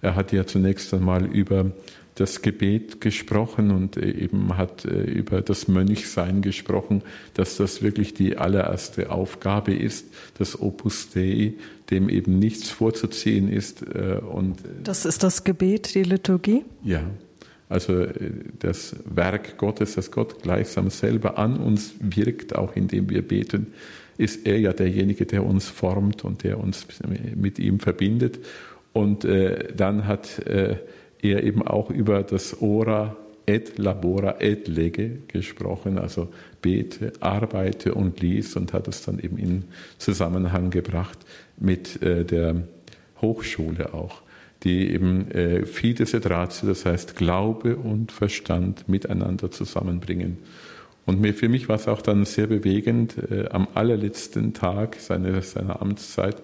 Er 0.02 0.14
hat 0.14 0.32
ja 0.32 0.46
zunächst 0.46 0.92
einmal 0.94 1.26
über 1.26 1.72
das 2.16 2.40
Gebet 2.40 3.00
gesprochen 3.00 3.70
und 3.70 3.96
äh, 3.96 4.10
eben 4.10 4.56
hat 4.56 4.84
äh, 4.84 5.02
über 5.02 5.42
das 5.42 5.68
Mönchsein 5.68 6.40
gesprochen, 6.40 7.02
dass 7.34 7.58
das 7.58 7.82
wirklich 7.82 8.14
die 8.14 8.38
allererste 8.38 9.10
Aufgabe 9.10 9.74
ist, 9.74 10.06
das 10.38 10.60
Opus 10.60 11.10
Dei, 11.10 11.54
dem 11.90 12.08
eben 12.08 12.38
nichts 12.38 12.70
vorzuziehen 12.70 13.52
ist. 13.52 13.82
Äh, 13.82 14.18
und 14.18 14.60
das 14.82 15.04
ist 15.04 15.22
das 15.22 15.44
Gebet, 15.44 15.94
die 15.94 16.02
Liturgie? 16.02 16.64
Ja. 16.82 17.02
Also 17.68 18.06
das 18.60 18.94
Werk 19.12 19.58
Gottes, 19.58 19.96
das 19.96 20.12
Gott 20.12 20.40
gleichsam 20.40 20.88
selber 20.88 21.36
an 21.36 21.56
uns 21.56 21.94
wirkt, 21.98 22.54
auch 22.54 22.76
indem 22.76 23.10
wir 23.10 23.26
beten, 23.26 23.72
ist 24.18 24.46
er 24.46 24.60
ja 24.60 24.72
derjenige, 24.72 25.26
der 25.26 25.44
uns 25.44 25.68
formt 25.68 26.24
und 26.24 26.44
der 26.44 26.60
uns 26.60 26.86
mit 27.34 27.58
ihm 27.58 27.80
verbindet. 27.80 28.38
Und 28.96 29.26
äh, 29.26 29.74
dann 29.76 30.06
hat 30.06 30.38
äh, 30.46 30.76
er 31.20 31.42
eben 31.42 31.60
auch 31.60 31.90
über 31.90 32.22
das 32.22 32.62
Ora 32.62 33.14
et 33.44 33.76
labora 33.76 34.36
et 34.40 34.68
lege 34.68 35.18
gesprochen, 35.28 35.98
also 35.98 36.28
bete, 36.62 37.12
arbeite 37.20 37.92
und 37.92 38.22
lies 38.22 38.56
und 38.56 38.72
hat 38.72 38.88
es 38.88 39.02
dann 39.02 39.18
eben 39.18 39.36
in 39.36 39.64
Zusammenhang 39.98 40.70
gebracht 40.70 41.18
mit 41.58 42.00
äh, 42.00 42.24
der 42.24 42.62
Hochschule 43.20 43.92
auch, 43.92 44.22
die 44.62 44.90
eben 44.90 45.30
äh, 45.30 45.66
fides 45.66 46.14
et 46.14 46.30
ratio, 46.30 46.66
das 46.66 46.86
heißt 46.86 47.16
Glaube 47.16 47.76
und 47.76 48.12
Verstand 48.12 48.88
miteinander 48.88 49.50
zusammenbringen. 49.50 50.38
Und 51.04 51.20
mir, 51.20 51.34
für 51.34 51.50
mich 51.50 51.68
war 51.68 51.76
es 51.76 51.86
auch 51.86 52.00
dann 52.00 52.24
sehr 52.24 52.46
bewegend, 52.46 53.16
äh, 53.30 53.50
am 53.50 53.68
allerletzten 53.74 54.54
Tag 54.54 54.96
seiner, 55.00 55.42
seiner 55.42 55.82
Amtszeit 55.82 56.36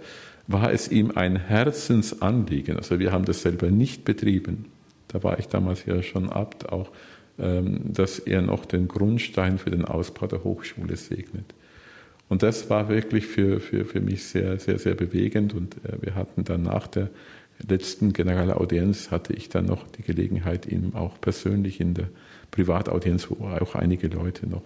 war 0.46 0.72
es 0.72 0.88
ihm 0.88 1.12
ein 1.14 1.37
Herzensanliegen. 1.37 2.76
Also 2.76 2.99
wir 2.99 3.12
haben 3.12 3.25
das 3.25 3.42
selber 3.42 3.70
nicht 3.70 4.04
betrieben. 4.04 4.66
Da 5.08 5.22
war 5.22 5.38
ich 5.38 5.49
damals 5.49 5.84
ja 5.87 6.02
schon 6.02 6.28
Abt 6.28 6.70
auch, 6.70 6.90
ähm, 7.38 7.80
dass 7.84 8.18
er 8.18 8.42
noch 8.42 8.64
den 8.64 8.88
Grundstein 8.88 9.58
für 9.58 9.70
den 9.70 9.84
Ausbau 9.84 10.26
der 10.26 10.44
Hochschule 10.44 10.96
segnet. 10.96 11.54
Und 12.28 12.42
das 12.42 12.70
war 12.70 12.88
wirklich 12.88 13.26
für, 13.26 13.61
für, 13.61 13.84
für 13.84 14.00
mich 14.00 14.25
sehr, 14.25 14.58
sehr, 14.58 14.78
sehr 14.78 14.94
bewegend. 14.94 15.54
Und 15.54 15.76
äh, 15.84 16.00
wir 16.00 16.14
hatten 16.14 16.44
dann 16.44 16.62
nach 16.62 16.87
der 16.87 17.11
letzten 17.68 18.12
Generalaudienz 18.12 19.11
hatte 19.11 19.34
ich 19.34 19.49
dann 19.49 19.66
noch 19.66 19.87
die 19.88 20.02
Gelegenheit, 20.02 20.66
ihm 20.66 20.94
auch 20.94 21.20
persönlich 21.20 21.80
in 21.80 21.94
der 21.94 22.08
Privataudienz, 22.50 23.28
wo 23.30 23.46
auch 23.46 23.75
einige 23.75 24.08
Leute 24.08 24.49
noch 24.49 24.64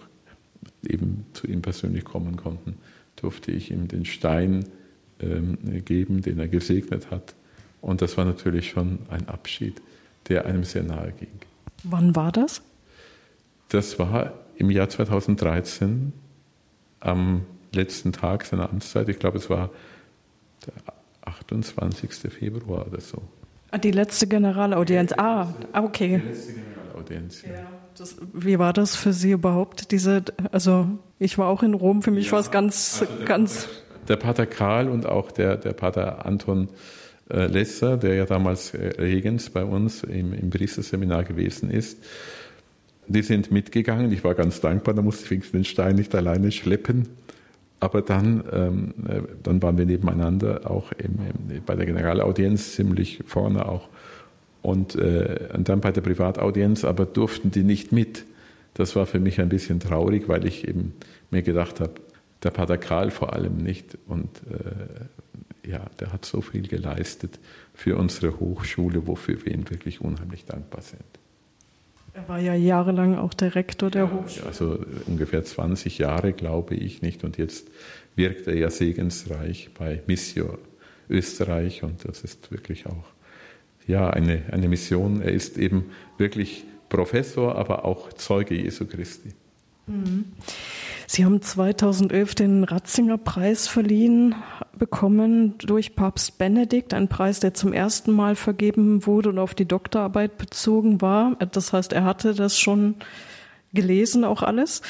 eben 0.88 1.26
zu 1.32 1.46
ihm 1.46 1.62
persönlich 1.62 2.04
kommen 2.04 2.36
konnten, 2.36 2.76
durfte 3.16 3.52
ich 3.52 3.70
ihm 3.70 3.88
den 3.88 4.04
Stein 4.04 4.64
geben, 5.18 6.22
den 6.22 6.38
er 6.38 6.48
gesegnet 6.48 7.10
hat. 7.10 7.34
Und 7.80 8.02
das 8.02 8.16
war 8.16 8.24
natürlich 8.24 8.70
schon 8.70 8.98
ein 9.10 9.28
Abschied, 9.28 9.80
der 10.28 10.46
einem 10.46 10.64
sehr 10.64 10.82
nahe 10.82 11.12
ging. 11.12 11.40
Wann 11.84 12.16
war 12.16 12.32
das? 12.32 12.62
Das 13.68 13.98
war 13.98 14.32
im 14.56 14.70
Jahr 14.70 14.88
2013, 14.88 16.12
am 17.00 17.42
letzten 17.72 18.12
Tag 18.12 18.44
seiner 18.44 18.70
Amtszeit. 18.70 19.08
Ich 19.08 19.18
glaube, 19.18 19.38
es 19.38 19.50
war 19.50 19.70
der 20.66 20.94
28. 21.24 22.32
Februar 22.32 22.86
oder 22.86 23.00
so. 23.00 23.22
Ah, 23.70 23.78
die 23.78 23.90
letzte 23.90 24.26
Generalaudienz. 24.26 25.12
Ah, 25.16 25.52
okay. 25.72 26.20
Die 26.22 26.28
letzte 26.28 26.52
Generalaudienz. 26.54 27.42
Ja. 27.42 27.52
ja 27.52 27.66
das, 27.98 28.16
wie 28.32 28.58
war 28.58 28.72
das 28.72 28.96
für 28.96 29.12
Sie 29.12 29.32
überhaupt? 29.32 29.90
Diese, 29.90 30.22
also 30.52 30.86
ich 31.18 31.38
war 31.38 31.48
auch 31.48 31.62
in 31.62 31.74
Rom. 31.74 32.02
Für 32.02 32.10
mich 32.10 32.26
ja, 32.26 32.32
war 32.32 32.40
es 32.40 32.50
ganz, 32.50 32.98
also 33.00 33.24
ganz 33.24 33.68
der 34.08 34.16
Pater 34.16 34.46
Karl 34.46 34.88
und 34.88 35.06
auch 35.06 35.30
der, 35.30 35.56
der 35.56 35.72
Pater 35.72 36.24
Anton 36.26 36.68
äh, 37.30 37.46
Lesser, 37.46 37.96
der 37.96 38.14
ja 38.14 38.26
damals 38.26 38.74
äh, 38.74 39.00
Regens 39.00 39.50
bei 39.50 39.64
uns 39.64 40.02
im, 40.02 40.32
im 40.32 40.50
Priesterseminar 40.50 41.24
gewesen 41.24 41.70
ist, 41.70 41.98
die 43.08 43.22
sind 43.22 43.50
mitgegangen. 43.50 44.12
Ich 44.12 44.24
war 44.24 44.34
ganz 44.34 44.60
dankbar, 44.60 44.94
da 44.94 45.02
musste 45.02 45.32
ich 45.34 45.50
den 45.50 45.64
Stein 45.64 45.96
nicht 45.96 46.14
alleine 46.14 46.50
schleppen. 46.52 47.08
Aber 47.78 48.00
dann, 48.00 48.42
ähm, 48.52 48.94
äh, 49.06 49.20
dann 49.42 49.62
waren 49.62 49.76
wir 49.76 49.86
nebeneinander, 49.86 50.70
auch 50.70 50.92
im, 50.92 51.18
im, 51.50 51.62
bei 51.64 51.74
der 51.74 51.86
Generalaudienz 51.86 52.74
ziemlich 52.74 53.22
vorne 53.26 53.68
auch. 53.68 53.88
Und, 54.62 54.96
äh, 54.96 55.50
und 55.54 55.68
dann 55.68 55.80
bei 55.80 55.92
der 55.92 56.00
Privataudienz, 56.00 56.84
aber 56.84 57.04
durften 57.06 57.50
die 57.50 57.62
nicht 57.62 57.92
mit. 57.92 58.24
Das 58.74 58.96
war 58.96 59.06
für 59.06 59.20
mich 59.20 59.40
ein 59.40 59.48
bisschen 59.48 59.78
traurig, 59.78 60.28
weil 60.28 60.46
ich 60.46 60.66
eben 60.66 60.94
mir 61.30 61.42
gedacht 61.42 61.80
habe, 61.80 61.94
der 62.46 62.52
Pater 62.52 62.78
Karl 62.78 63.10
vor 63.10 63.32
allem 63.32 63.58
nicht. 63.58 63.98
Und 64.06 64.28
äh, 64.48 65.68
ja, 65.68 65.84
der 65.98 66.12
hat 66.12 66.24
so 66.24 66.40
viel 66.40 66.66
geleistet 66.68 67.38
für 67.74 67.96
unsere 67.96 68.38
Hochschule, 68.38 69.06
wofür 69.06 69.44
wir 69.44 69.52
ihm 69.52 69.68
wirklich 69.68 70.00
unheimlich 70.00 70.44
dankbar 70.44 70.82
sind. 70.82 71.02
Er 72.14 72.28
war 72.28 72.38
ja 72.38 72.54
jahrelang 72.54 73.16
auch 73.16 73.34
der 73.34 73.54
Rektor 73.54 73.90
der 73.90 74.10
Hochschule. 74.10 74.46
Also 74.46 74.78
ungefähr 75.06 75.44
20 75.44 75.98
Jahre, 75.98 76.32
glaube 76.32 76.74
ich 76.74 77.02
nicht. 77.02 77.24
Und 77.24 77.36
jetzt 77.36 77.68
wirkt 78.14 78.46
er 78.46 78.54
ja 78.54 78.70
segensreich 78.70 79.70
bei 79.76 80.02
Missio 80.06 80.58
Österreich. 81.10 81.82
Und 81.82 82.08
das 82.08 82.22
ist 82.22 82.50
wirklich 82.50 82.86
auch 82.86 83.04
ja, 83.86 84.08
eine, 84.08 84.44
eine 84.50 84.68
Mission. 84.68 85.20
Er 85.20 85.32
ist 85.32 85.58
eben 85.58 85.90
wirklich 86.16 86.64
Professor, 86.88 87.56
aber 87.56 87.84
auch 87.84 88.12
Zeuge 88.12 88.54
Jesu 88.54 88.86
Christi. 88.86 89.30
Mhm. 89.86 90.24
Sie 91.06 91.24
haben 91.24 91.40
2011 91.40 92.34
den 92.34 92.64
Ratzinger 92.64 93.16
Preis 93.16 93.68
verliehen 93.68 94.34
bekommen 94.76 95.56
durch 95.58 95.94
Papst 95.94 96.38
Benedikt, 96.38 96.92
ein 96.92 97.08
Preis, 97.08 97.40
der 97.40 97.54
zum 97.54 97.72
ersten 97.72 98.12
Mal 98.12 98.34
vergeben 98.34 99.06
wurde 99.06 99.30
und 99.30 99.38
auf 99.38 99.54
die 99.54 99.66
Doktorarbeit 99.66 100.36
bezogen 100.36 101.00
war. 101.00 101.36
Das 101.52 101.72
heißt, 101.72 101.92
er 101.92 102.04
hatte 102.04 102.34
das 102.34 102.58
schon 102.58 102.96
gelesen, 103.72 104.24
auch 104.24 104.42
alles. 104.42 104.82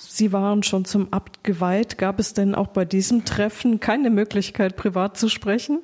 Sie 0.00 0.32
waren 0.32 0.62
schon 0.62 0.84
zum 0.84 1.12
Abt 1.12 1.44
geweiht. 1.44 1.98
Gab 1.98 2.18
es 2.18 2.34
denn 2.34 2.54
auch 2.54 2.68
bei 2.68 2.84
diesem 2.84 3.24
Treffen 3.24 3.80
keine 3.80 4.10
Möglichkeit, 4.10 4.76
privat 4.76 5.16
zu 5.16 5.28
sprechen? 5.28 5.80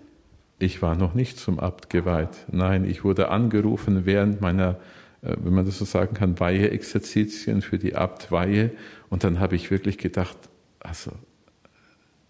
Ich 0.58 0.82
war 0.82 0.96
noch 0.96 1.14
nicht 1.14 1.38
zum 1.38 1.58
Abt 1.58 1.90
geweiht. 1.90 2.46
Nein, 2.50 2.84
ich 2.84 3.04
wurde 3.04 3.28
angerufen 3.28 4.04
während 4.04 4.40
meiner 4.40 4.78
äh, 5.24 5.36
wenn 5.42 5.54
man 5.54 5.64
das 5.64 5.78
so 5.78 5.84
sagen 5.84 6.14
kann, 6.14 6.38
Weihe-Exerzitien 6.38 7.62
für 7.62 7.78
die 7.78 7.94
Abtweihe. 7.94 8.70
Und 9.14 9.22
dann 9.22 9.38
habe 9.38 9.54
ich 9.54 9.70
wirklich 9.70 9.96
gedacht, 9.96 10.36
also 10.80 11.12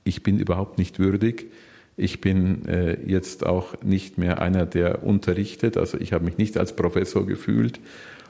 ich 0.04 0.22
bin 0.22 0.38
überhaupt 0.38 0.76
nicht 0.76 0.98
würdig, 0.98 1.50
Ich 1.96 2.20
bin 2.20 2.66
äh, 2.66 2.98
jetzt 3.06 3.46
auch 3.46 3.80
nicht 3.82 4.18
mehr 4.18 4.42
einer, 4.42 4.66
der 4.66 5.02
unterrichtet. 5.02 5.78
Also 5.78 5.98
ich 5.98 6.12
habe 6.12 6.26
mich 6.26 6.36
nicht 6.36 6.58
als 6.58 6.76
Professor 6.76 7.24
gefühlt 7.24 7.80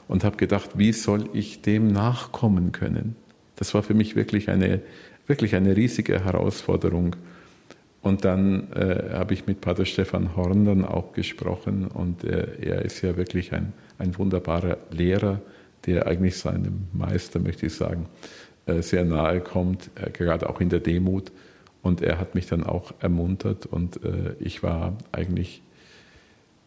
und 0.07 0.23
habe 0.23 0.37
gedacht, 0.37 0.77
wie 0.77 0.93
soll 0.93 1.29
ich 1.33 1.63
dem 1.63 1.91
nachkommen 1.91 2.71
können? 2.71 3.17
Das 3.55 3.73
war 3.73 3.83
für 3.83 3.93
mich 3.93 4.15
wirklich 4.15 4.49
eine, 4.49 4.81
wirklich 5.27 5.55
eine 5.55 5.75
riesige 5.75 6.23
Herausforderung. 6.23 7.17
Und 8.01 8.23
dann 8.23 8.71
äh, 8.71 9.09
habe 9.13 9.33
ich 9.33 9.47
mit 9.47 9.59
Pater 9.59 9.85
Stefan 9.85 10.35
Horn 10.37 10.63
dann 10.63 10.85
auch 10.85 11.11
gesprochen 11.11 11.87
und 11.87 12.23
äh, 12.23 12.47
er 12.61 12.85
ist 12.85 13.01
ja 13.01 13.17
wirklich 13.17 13.51
ein, 13.51 13.73
ein 13.97 14.17
wunderbarer 14.17 14.77
Lehrer, 14.91 15.41
der 15.87 16.07
eigentlich 16.07 16.37
seinem 16.37 16.87
Meister, 16.93 17.39
möchte 17.39 17.65
ich 17.65 17.73
sagen, 17.73 18.07
sehr 18.81 19.05
nahe 19.05 19.41
kommt, 19.41 19.89
äh, 19.95 20.09
gerade 20.09 20.49
auch 20.49 20.61
in 20.61 20.69
der 20.69 20.79
Demut. 20.79 21.31
Und 21.81 22.01
er 22.01 22.19
hat 22.19 22.33
mich 22.33 22.47
dann 22.47 22.63
auch 22.63 22.93
ermuntert 22.99 23.67
und 23.67 24.03
äh, 24.03 24.33
ich 24.39 24.63
war 24.63 24.97
eigentlich 25.11 25.61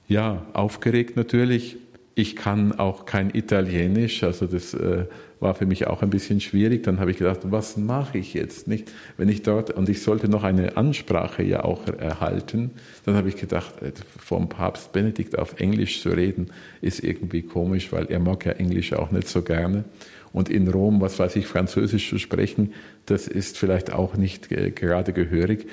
ja 0.06 0.46
aufgeregt 0.52 1.16
natürlich. 1.16 1.76
Ich 2.14 2.36
kann 2.36 2.72
auch 2.78 3.04
kein 3.04 3.34
Italienisch, 3.34 4.22
also 4.22 4.46
das 4.46 4.74
äh, 4.74 5.06
war 5.40 5.54
für 5.54 5.66
mich 5.66 5.86
auch 5.86 6.02
ein 6.02 6.10
bisschen 6.10 6.40
schwierig. 6.40 6.82
Dann 6.82 6.98
habe 7.00 7.10
ich 7.10 7.18
gedacht, 7.18 7.40
was 7.44 7.76
mache 7.76 8.18
ich 8.18 8.34
jetzt 8.34 8.66
nicht, 8.66 8.90
wenn 9.16 9.28
ich 9.28 9.42
dort 9.42 9.70
und 9.70 9.88
ich 9.88 10.02
sollte 10.02 10.28
noch 10.28 10.44
eine 10.44 10.76
Ansprache 10.76 11.42
ja 11.42 11.64
auch 11.64 11.86
erhalten. 11.86 12.72
Dann 13.04 13.14
habe 13.14 13.28
ich 13.28 13.36
gedacht, 13.36 13.82
äh, 13.82 13.92
vom 14.18 14.48
Papst 14.48 14.92
Benedikt 14.92 15.38
auf 15.38 15.60
Englisch 15.60 16.00
zu 16.02 16.10
reden 16.10 16.50
ist 16.80 17.02
irgendwie 17.02 17.42
komisch, 17.42 17.92
weil 17.92 18.06
er 18.06 18.18
mag 18.20 18.44
ja 18.46 18.52
Englisch 18.52 18.92
auch 18.92 19.10
nicht 19.10 19.28
so 19.28 19.42
gerne. 19.42 19.84
Und 20.32 20.48
in 20.48 20.68
Rom, 20.68 21.00
was 21.00 21.18
weiß 21.18 21.36
ich, 21.36 21.46
Französisch 21.46 22.08
zu 22.08 22.18
sprechen, 22.18 22.74
das 23.06 23.26
ist 23.26 23.58
vielleicht 23.58 23.92
auch 23.92 24.16
nicht 24.16 24.48
gerade 24.48 25.12
gehörig. 25.12 25.66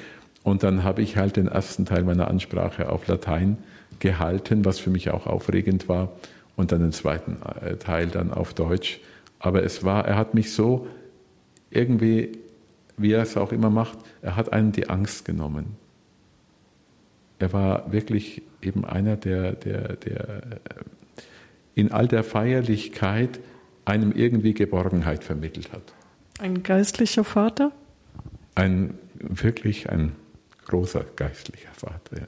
Und 0.44 0.64
dann 0.64 0.84
habe 0.84 1.02
ich 1.02 1.18
halt 1.18 1.38
den 1.38 1.48
ersten 1.48 1.86
Teil 1.86 2.04
meiner 2.04 2.28
Ansprache 2.28 2.90
auf 2.90 3.08
Latein 3.08 3.58
gehalten, 4.00 4.66
was 4.66 4.80
für 4.80 4.90
mich 4.90 5.10
auch 5.10 5.28
aufregend 5.28 5.90
war, 5.90 6.12
und 6.56 6.72
dann 6.72 6.82
den 6.82 6.92
zweiten 6.92 7.38
äh, 7.62 7.76
Teil 7.78 8.08
dann 8.08 8.32
auf 8.32 8.54
Deutsch. 8.54 9.00
Aber 9.40 9.64
es 9.64 9.84
war, 9.84 10.06
er 10.06 10.18
hat 10.18 10.34
mich 10.34 10.54
so 10.54 10.88
irgendwie, 11.70 12.32
wie 12.98 13.12
er 13.12 13.24
es 13.24 13.36
auch 13.36 13.52
immer 13.52 13.70
macht, 13.70 13.98
er 14.22 14.36
hat 14.36 14.54
einen 14.54 14.72
die 14.72 14.90
Angst 14.90 15.26
genommen. 15.26 15.76
Er 17.40 17.52
war 17.52 17.92
wirklich 17.92 18.42
eben 18.62 18.86
einer, 18.86 19.18
der, 19.18 19.52
der, 19.52 19.96
der 19.98 20.20
äh, 20.20 20.40
in 21.76 21.92
all 21.92 22.08
der 22.08 22.24
Feierlichkeit 22.24 23.40
einem 23.86 24.12
irgendwie 24.12 24.54
Geborgenheit 24.54 25.24
vermittelt 25.24 25.72
hat. 25.72 25.94
Ein 26.40 26.64
geistlicher 26.64 27.24
Vater? 27.24 27.72
Ein 28.56 28.96
wirklich 29.20 29.90
ein 29.90 30.14
großer 30.66 31.06
geistlicher 31.16 31.72
Vater, 31.74 32.22
ja. 32.22 32.28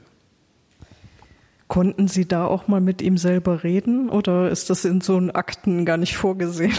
Konnten 1.66 2.08
Sie 2.08 2.26
da 2.26 2.46
auch 2.46 2.66
mal 2.66 2.80
mit 2.80 3.02
ihm 3.02 3.18
selber 3.18 3.62
reden 3.62 4.08
oder 4.08 4.50
ist 4.50 4.70
das 4.70 4.86
in 4.86 5.02
so 5.02 5.16
einen 5.16 5.30
Akten 5.30 5.84
gar 5.84 5.98
nicht 5.98 6.16
vorgesehen? 6.16 6.76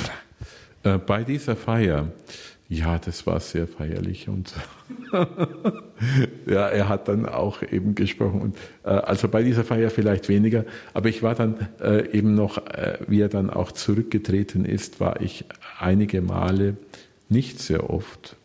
Äh, 0.83 0.98
bei 0.98 1.24
dieser 1.24 1.55
Feier, 1.55 2.07
ja, 2.71 2.99
das 2.99 3.25
war 3.25 3.39
sehr 3.39 3.67
feierlich 3.67 4.29
und 4.29 4.53
ja, 6.45 6.67
er 6.67 6.88
hat 6.88 7.07
dann 7.07 7.25
auch 7.25 7.63
eben 7.63 7.95
gesprochen. 7.95 8.41
Und, 8.41 8.57
äh, 8.83 8.89
also 8.89 9.27
bei 9.27 9.41
dieser 9.41 9.63
Feier 9.63 9.89
vielleicht 9.89 10.29
weniger, 10.29 10.65
aber 10.93 11.09
ich 11.09 11.23
war 11.23 11.33
dann 11.33 11.67
äh, 11.81 12.07
eben 12.15 12.35
noch, 12.35 12.57
äh, 12.67 12.99
wie 13.07 13.21
er 13.21 13.27
dann 13.27 13.49
auch 13.49 13.71
zurückgetreten 13.71 14.65
ist, 14.65 14.99
war 14.99 15.19
ich 15.19 15.45
einige 15.79 16.21
Male, 16.21 16.77
nicht 17.27 17.59
sehr 17.59 17.89
oft, 17.89 18.35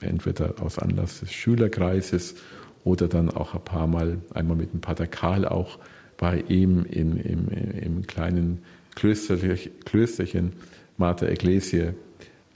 entweder 0.00 0.54
aus 0.60 0.78
Anlass 0.78 1.18
des 1.18 1.32
Schülerkreises 1.32 2.36
oder 2.84 3.08
dann 3.08 3.30
auch 3.30 3.54
ein 3.54 3.64
paar 3.64 3.88
Mal, 3.88 4.18
einmal 4.32 4.56
mit 4.56 4.72
dem 4.72 4.80
Pater 4.80 5.08
Karl 5.08 5.44
auch 5.44 5.80
bei 6.16 6.44
ihm 6.46 6.84
im, 6.88 7.16
im, 7.16 7.48
im 7.48 8.06
kleinen 8.06 8.62
Klösterchen 8.94 10.52
Mater 10.96 11.28
Ecclesiae. 11.28 11.94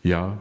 Ja, 0.05 0.39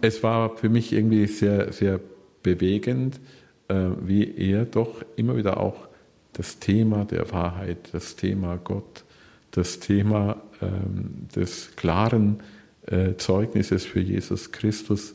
es 0.00 0.22
war 0.22 0.56
für 0.56 0.68
mich 0.68 0.92
irgendwie 0.92 1.26
sehr, 1.26 1.72
sehr 1.72 2.00
bewegend, 2.42 3.20
äh, 3.68 3.74
wie 4.00 4.34
er 4.36 4.64
doch 4.64 5.02
immer 5.16 5.36
wieder 5.36 5.60
auch 5.60 5.88
das 6.32 6.58
Thema 6.58 7.04
der 7.04 7.30
Wahrheit, 7.32 7.90
das 7.92 8.16
Thema 8.16 8.56
Gott, 8.56 9.04
das 9.50 9.80
Thema 9.80 10.40
ähm, 10.62 11.28
des 11.34 11.76
klaren 11.76 12.40
äh, 12.86 13.14
Zeugnisses 13.16 13.84
für 13.84 14.00
Jesus 14.00 14.52
Christus 14.52 15.14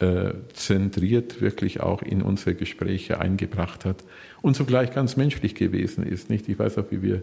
äh, 0.00 0.32
zentriert 0.52 1.40
wirklich 1.40 1.80
auch 1.80 2.02
in 2.02 2.22
unsere 2.22 2.54
Gespräche 2.54 3.20
eingebracht 3.20 3.84
hat 3.84 4.04
und 4.42 4.54
zugleich 4.54 4.92
ganz 4.92 5.16
menschlich 5.16 5.54
gewesen 5.54 6.04
ist. 6.04 6.30
Nicht? 6.30 6.48
Ich 6.48 6.58
weiß 6.58 6.78
auch, 6.78 6.90
wie 6.90 7.02
wir 7.02 7.22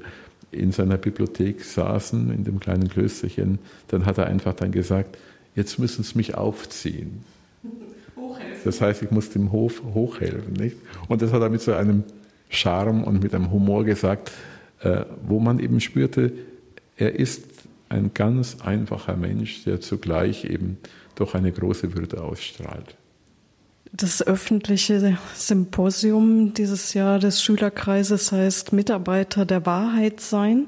in 0.52 0.72
seiner 0.72 0.98
Bibliothek 0.98 1.64
saßen, 1.64 2.34
in 2.34 2.44
dem 2.44 2.60
kleinen 2.60 2.90
Klösterchen, 2.90 3.60
dann 3.88 4.06
hat 4.06 4.18
er 4.18 4.28
einfach 4.28 4.54
dann 4.54 4.72
gesagt, 4.72 5.18
jetzt 5.56 5.80
müssen 5.80 6.04
Sie 6.04 6.18
mich 6.18 6.36
aufziehen. 6.36 7.24
Hochhelfen. 8.16 8.62
Das 8.64 8.82
heißt, 8.82 9.02
ich 9.02 9.12
muss 9.12 9.30
dem 9.30 9.52
Hof 9.52 9.82
hochhelfen. 9.94 10.54
Nicht? 10.54 10.78
Und 11.08 11.22
das 11.22 11.32
hat 11.32 11.42
er 11.42 11.50
mit 11.50 11.62
so 11.62 11.74
einem 11.74 12.04
Charme 12.50 13.04
und 13.04 13.22
mit 13.22 13.34
einem 13.34 13.52
Humor 13.52 13.84
gesagt, 13.84 14.32
äh, 14.82 15.04
wo 15.28 15.40
man 15.40 15.60
eben 15.60 15.82
spürte, 15.82 16.32
er 16.98 17.16
ist 17.16 17.44
ein 17.90 18.12
ganz 18.14 18.58
einfacher 18.62 19.16
Mensch, 19.16 19.64
der 19.66 19.82
zugleich 19.82 20.46
eben 20.46 20.78
doch 21.16 21.34
eine 21.34 21.52
große 21.52 21.96
Würde 21.96 22.22
ausstrahlt. 22.22 22.96
Das 23.92 24.26
öffentliche 24.26 25.18
Symposium 25.36 26.54
dieses 26.54 26.94
Jahr 26.94 27.20
des 27.20 27.42
Schülerkreises 27.42 28.32
heißt 28.32 28.74
Mitarbeiter 28.74 29.46
der 29.46 29.66
Wahrheit 29.66 30.20
sein 30.20 30.68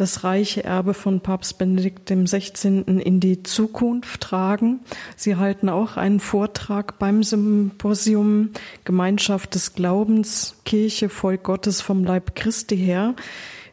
das 0.00 0.24
reiche 0.24 0.64
Erbe 0.64 0.94
von 0.94 1.20
Papst 1.20 1.58
Benedikt 1.58 2.10
XVI. 2.10 2.82
in 2.86 3.20
die 3.20 3.42
Zukunft 3.42 4.22
tragen. 4.22 4.80
Sie 5.14 5.36
halten 5.36 5.68
auch 5.68 5.96
einen 5.98 6.20
Vortrag 6.20 6.98
beim 6.98 7.22
Symposium 7.22 8.50
Gemeinschaft 8.84 9.54
des 9.54 9.74
Glaubens, 9.74 10.56
Kirche, 10.64 11.10
Volk 11.10 11.42
Gottes 11.42 11.82
vom 11.82 12.04
Leib 12.04 12.34
Christi 12.34 12.78
her. 12.78 13.14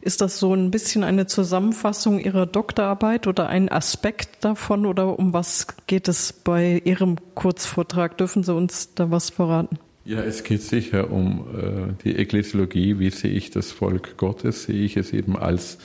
Ist 0.02 0.20
das 0.20 0.38
so 0.38 0.54
ein 0.54 0.70
bisschen 0.70 1.02
eine 1.02 1.26
Zusammenfassung 1.26 2.20
Ihrer 2.20 2.46
Doktorarbeit 2.46 3.26
oder 3.26 3.48
ein 3.48 3.70
Aspekt 3.70 4.44
davon 4.44 4.86
oder 4.86 5.18
um 5.18 5.32
was 5.32 5.66
geht 5.86 6.08
es 6.08 6.32
bei 6.32 6.82
Ihrem 6.84 7.16
Kurzvortrag? 7.34 8.18
Dürfen 8.18 8.42
Sie 8.42 8.54
uns 8.54 8.94
da 8.94 9.10
was 9.10 9.30
verraten? 9.30 9.78
Ja, 10.04 10.20
es 10.20 10.44
geht 10.44 10.62
sicher 10.62 11.10
um 11.10 11.46
äh, 11.54 12.02
die 12.04 12.16
Ekklesiologie. 12.16 12.98
Wie 12.98 13.10
sehe 13.10 13.32
ich 13.32 13.50
das 13.50 13.72
Volk 13.72 14.16
Gottes? 14.16 14.64
Sehe 14.64 14.82
ich 14.82 14.96
es 14.96 15.12
eben 15.12 15.36
als 15.36 15.78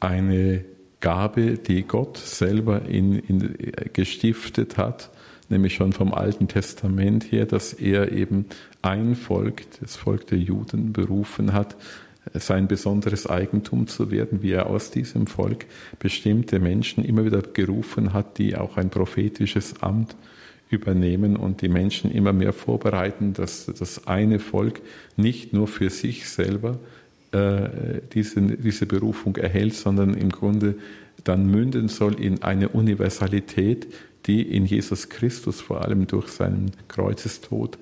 eine 0.00 0.64
Gabe, 1.00 1.54
die 1.58 1.82
Gott 1.82 2.18
selber 2.18 2.82
in, 2.86 3.18
in, 3.20 3.56
gestiftet 3.92 4.76
hat, 4.76 5.10
nämlich 5.48 5.74
schon 5.74 5.92
vom 5.92 6.12
Alten 6.12 6.48
Testament 6.48 7.30
her, 7.30 7.46
dass 7.46 7.72
er 7.72 8.12
eben 8.12 8.46
ein 8.82 9.14
Volk, 9.14 9.62
das 9.80 9.96
Volk 9.96 10.26
der 10.26 10.38
Juden, 10.38 10.92
berufen 10.92 11.52
hat, 11.52 11.76
sein 12.34 12.68
besonderes 12.68 13.26
Eigentum 13.26 13.86
zu 13.86 14.10
werden, 14.10 14.42
wie 14.42 14.52
er 14.52 14.66
aus 14.66 14.90
diesem 14.90 15.26
Volk 15.26 15.66
bestimmte 15.98 16.58
Menschen 16.58 17.04
immer 17.04 17.24
wieder 17.24 17.42
gerufen 17.42 18.12
hat, 18.12 18.38
die 18.38 18.56
auch 18.56 18.76
ein 18.76 18.90
prophetisches 18.90 19.82
Amt 19.82 20.16
übernehmen 20.68 21.36
und 21.36 21.62
die 21.62 21.68
Menschen 21.68 22.12
immer 22.12 22.32
mehr 22.32 22.52
vorbereiten, 22.52 23.32
dass 23.32 23.66
das 23.66 24.06
eine 24.06 24.38
Volk 24.38 24.80
nicht 25.16 25.52
nur 25.52 25.66
für 25.66 25.90
sich 25.90 26.28
selber, 26.28 26.78
äh, 27.32 28.00
diese, 28.12 28.40
diese 28.40 28.86
Berufung 28.86 29.36
erhält, 29.36 29.74
sondern 29.74 30.14
im 30.14 30.30
Grunde 30.30 30.76
dann 31.24 31.46
münden 31.46 31.88
soll 31.88 32.20
in 32.20 32.42
eine 32.42 32.70
Universalität, 32.70 33.86
die 34.26 34.42
in 34.42 34.66
Jesus 34.66 35.08
Christus 35.08 35.60
vor 35.60 35.82
allem 35.82 36.06
durch 36.06 36.28
seinen 36.28 36.72
Kreuzestod, 36.88 37.78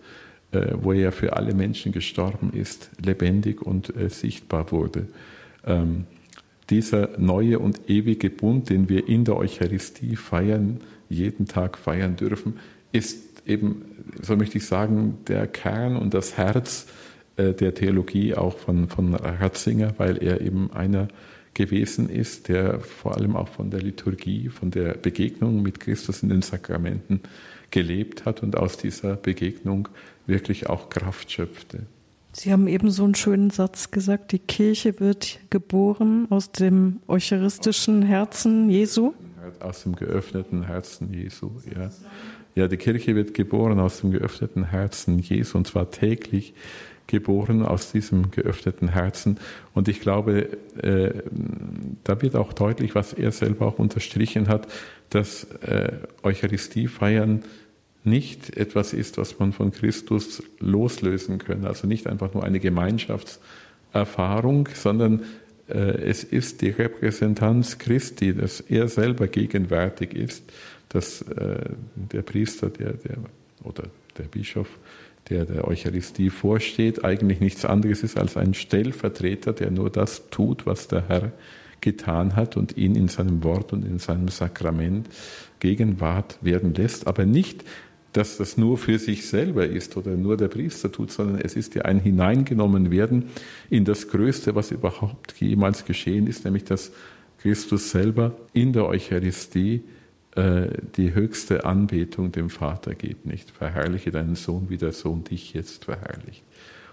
äh, 0.52 0.72
wo 0.80 0.92
er 0.92 1.12
für 1.12 1.34
alle 1.34 1.54
Menschen 1.54 1.92
gestorben 1.92 2.52
ist, 2.52 2.90
lebendig 3.04 3.62
und 3.62 3.94
äh, 3.96 4.08
sichtbar 4.08 4.70
wurde. 4.72 5.08
Ähm, 5.64 6.04
dieser 6.70 7.18
neue 7.18 7.58
und 7.58 7.88
ewige 7.88 8.30
Bund, 8.30 8.68
den 8.68 8.88
wir 8.88 9.08
in 9.08 9.24
der 9.24 9.36
Eucharistie 9.36 10.16
feiern, 10.16 10.80
jeden 11.08 11.46
Tag 11.46 11.78
feiern 11.78 12.16
dürfen, 12.16 12.54
ist 12.92 13.42
eben, 13.46 13.84
so 14.20 14.36
möchte 14.36 14.58
ich 14.58 14.66
sagen, 14.66 15.18
der 15.26 15.46
Kern 15.46 15.96
und 15.96 16.12
das 16.12 16.36
Herz 16.36 16.86
der 17.38 17.74
Theologie 17.74 18.34
auch 18.34 18.58
von, 18.58 18.88
von 18.88 19.14
Ratzinger, 19.14 19.94
weil 19.98 20.22
er 20.22 20.40
eben 20.40 20.72
einer 20.72 21.08
gewesen 21.54 22.08
ist, 22.08 22.48
der 22.48 22.80
vor 22.80 23.16
allem 23.16 23.36
auch 23.36 23.48
von 23.48 23.70
der 23.70 23.80
Liturgie, 23.80 24.48
von 24.48 24.70
der 24.70 24.94
Begegnung 24.94 25.62
mit 25.62 25.80
Christus 25.80 26.22
in 26.22 26.28
den 26.28 26.42
Sakramenten 26.42 27.20
gelebt 27.70 28.24
hat 28.24 28.42
und 28.42 28.56
aus 28.56 28.76
dieser 28.76 29.16
Begegnung 29.16 29.88
wirklich 30.26 30.68
auch 30.68 30.88
Kraft 30.88 31.30
schöpfte. 31.30 31.86
Sie 32.32 32.52
haben 32.52 32.68
eben 32.68 32.90
so 32.90 33.04
einen 33.04 33.14
schönen 33.14 33.50
Satz 33.50 33.90
gesagt, 33.90 34.32
die 34.32 34.38
Kirche 34.38 35.00
wird 35.00 35.40
geboren 35.50 36.26
aus 36.30 36.52
dem 36.52 37.00
eucharistischen 37.08 38.02
Herzen 38.02 38.70
Jesu. 38.70 39.12
Aus 39.60 39.82
dem 39.82 39.96
geöffneten 39.96 40.62
Herzen 40.64 41.12
Jesu, 41.12 41.50
ja. 41.74 41.90
Ja, 42.54 42.68
die 42.68 42.76
Kirche 42.76 43.14
wird 43.14 43.34
geboren 43.34 43.78
aus 43.80 44.00
dem 44.00 44.10
geöffneten 44.10 44.64
Herzen 44.64 45.18
Jesu 45.18 45.58
und 45.58 45.66
zwar 45.66 45.90
täglich 45.90 46.54
geboren 47.08 47.66
aus 47.66 47.90
diesem 47.90 48.30
geöffneten 48.30 48.86
Herzen. 48.88 49.38
Und 49.74 49.88
ich 49.88 50.00
glaube, 50.00 50.56
äh, 50.80 51.10
da 52.04 52.22
wird 52.22 52.36
auch 52.36 52.52
deutlich, 52.52 52.94
was 52.94 53.12
er 53.12 53.32
selber 53.32 53.66
auch 53.66 53.80
unterstrichen 53.80 54.46
hat, 54.46 54.68
dass 55.10 55.42
äh, 55.62 55.90
Eucharistie 56.22 56.86
feiern 56.86 57.42
nicht 58.04 58.56
etwas 58.56 58.92
ist, 58.92 59.18
was 59.18 59.40
man 59.40 59.52
von 59.52 59.72
Christus 59.72 60.44
loslösen 60.60 61.38
können. 61.38 61.64
Also 61.64 61.88
nicht 61.88 62.06
einfach 62.06 62.34
nur 62.34 62.44
eine 62.44 62.60
Gemeinschaftserfahrung, 62.60 64.68
sondern 64.74 65.24
äh, 65.68 65.74
es 65.74 66.24
ist 66.24 66.62
die 66.62 66.70
Repräsentanz 66.70 67.78
Christi, 67.78 68.34
dass 68.34 68.60
er 68.60 68.88
selber 68.88 69.28
gegenwärtig 69.28 70.14
ist, 70.14 70.42
dass 70.88 71.22
äh, 71.22 71.60
der 71.94 72.22
Priester 72.22 72.70
der, 72.70 72.92
der, 72.92 73.18
oder 73.64 73.84
der 74.16 74.24
Bischof, 74.24 74.68
der 75.30 75.44
der 75.44 75.66
Eucharistie 75.66 76.30
vorsteht, 76.30 77.04
eigentlich 77.04 77.40
nichts 77.40 77.64
anderes 77.64 78.02
ist 78.02 78.18
als 78.18 78.36
ein 78.36 78.54
Stellvertreter, 78.54 79.52
der 79.52 79.70
nur 79.70 79.90
das 79.90 80.30
tut, 80.30 80.66
was 80.66 80.88
der 80.88 81.08
Herr 81.08 81.32
getan 81.80 82.34
hat 82.34 82.56
und 82.56 82.76
ihn 82.76 82.94
in 82.94 83.08
seinem 83.08 83.44
Wort 83.44 83.72
und 83.72 83.84
in 83.84 83.98
seinem 83.98 84.28
Sakrament 84.28 85.08
Gegenwart 85.60 86.38
werden 86.42 86.74
lässt, 86.74 87.06
aber 87.06 87.24
nicht 87.24 87.64
dass 88.12 88.38
das 88.38 88.56
nur 88.56 88.78
für 88.78 88.98
sich 88.98 89.26
selber 89.26 89.66
ist 89.66 89.96
oder 89.96 90.12
nur 90.12 90.36
der 90.36 90.48
Priester 90.48 90.90
tut, 90.90 91.12
sondern 91.12 91.40
es 91.40 91.54
ist 91.54 91.74
ja 91.74 91.82
ein 91.82 92.00
hineingenommen 92.00 92.90
werden 92.90 93.26
in 93.70 93.84
das 93.84 94.08
Größte, 94.08 94.54
was 94.54 94.70
überhaupt 94.70 95.34
jemals 95.38 95.84
geschehen 95.84 96.26
ist, 96.26 96.44
nämlich 96.44 96.64
dass 96.64 96.90
Christus 97.40 97.90
selber 97.90 98.34
in 98.52 98.72
der 98.72 98.86
Eucharistie 98.86 99.84
die 100.96 101.14
höchste 101.14 101.64
Anbetung 101.64 102.30
dem 102.30 102.48
Vater 102.48 102.94
gibt, 102.94 103.26
nicht? 103.26 103.50
Verherrliche 103.50 104.10
deinen 104.10 104.36
Sohn, 104.36 104.68
wie 104.68 104.76
der 104.76 104.92
Sohn 104.92 105.24
dich 105.24 105.52
jetzt 105.52 105.86
verherrlicht. 105.86 106.44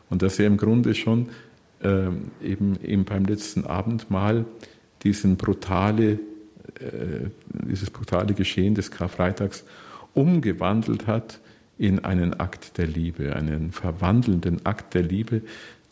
Und 0.10 0.22
dass 0.22 0.40
er 0.40 0.48
im 0.48 0.58
Grunde 0.58 0.96
schon 0.96 1.30
äh, 1.82 2.08
eben, 2.44 2.78
eben 2.84 3.06
beim 3.06 3.26
letzten 3.26 3.66
Abendmahl 3.66 4.46
diesen 5.04 5.38
brutale, 5.38 6.20
äh, 6.80 7.30
dieses 7.68 7.90
brutale 7.90 8.34
Geschehen 8.34 8.76
des 8.76 8.92
Karfreitags 8.92 9.66
umgewandelt 10.14 11.08
hat 11.08 11.40
in 11.78 12.06
einen 12.06 12.40
Akt 12.40 12.78
der 12.78 12.88
Liebe, 12.88 13.36
einen 13.36 13.72
verwandelnden 13.72 14.66
Akt 14.66 14.94
der 14.94 15.04
Liebe, 15.04 15.42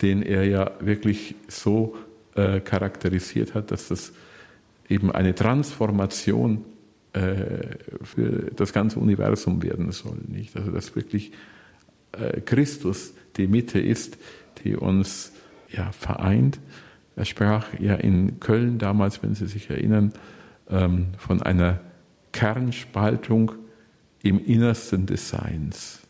den 0.00 0.22
er 0.22 0.44
ja 0.44 0.72
wirklich 0.80 1.34
so 1.48 1.96
äh, 2.34 2.60
charakterisiert 2.60 3.54
hat, 3.54 3.70
dass 3.70 3.88
das 3.88 4.12
eben 4.88 5.12
eine 5.12 5.34
Transformation 5.34 6.56
äh, 6.56 6.73
für 8.02 8.50
das 8.56 8.72
ganze 8.72 8.98
Universum 8.98 9.62
werden 9.62 9.92
soll. 9.92 10.18
Nicht? 10.26 10.56
Also 10.56 10.70
dass 10.70 10.96
wirklich 10.96 11.32
äh, 12.12 12.40
Christus 12.40 13.14
die 13.36 13.46
Mitte 13.46 13.80
ist, 13.80 14.18
die 14.62 14.76
uns 14.76 15.32
ja, 15.70 15.92
vereint. 15.92 16.58
Er 17.16 17.24
sprach 17.24 17.68
ja 17.78 17.94
in 17.94 18.40
Köln 18.40 18.78
damals, 18.78 19.22
wenn 19.22 19.34
Sie 19.34 19.46
sich 19.46 19.70
erinnern, 19.70 20.12
ähm, 20.68 21.08
von 21.18 21.42
einer 21.42 21.80
Kernspaltung 22.32 23.52
im 24.22 24.44
Innersten 24.44 25.06
des 25.06 25.28
Seins. 25.28 26.00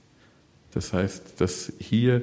Das 0.72 0.92
heißt, 0.92 1.40
dass 1.40 1.72
hier 1.78 2.22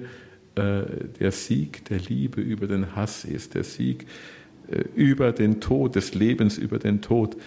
äh, 0.56 0.84
der 1.20 1.32
Sieg 1.32 1.86
der 1.86 2.00
Liebe 2.00 2.41
über 2.41 2.67
den 2.67 2.96
Hass 2.96 3.26
ist, 3.26 3.56
der 3.56 3.63
Sieg 3.63 4.08
äh, 4.70 4.84
über 4.96 5.32
den 5.32 5.62
Tod, 5.62 5.96
des 5.96 6.13
Lebens 6.13 6.58
über 6.58 6.80
den 6.80 7.02
Tod, 7.02 7.38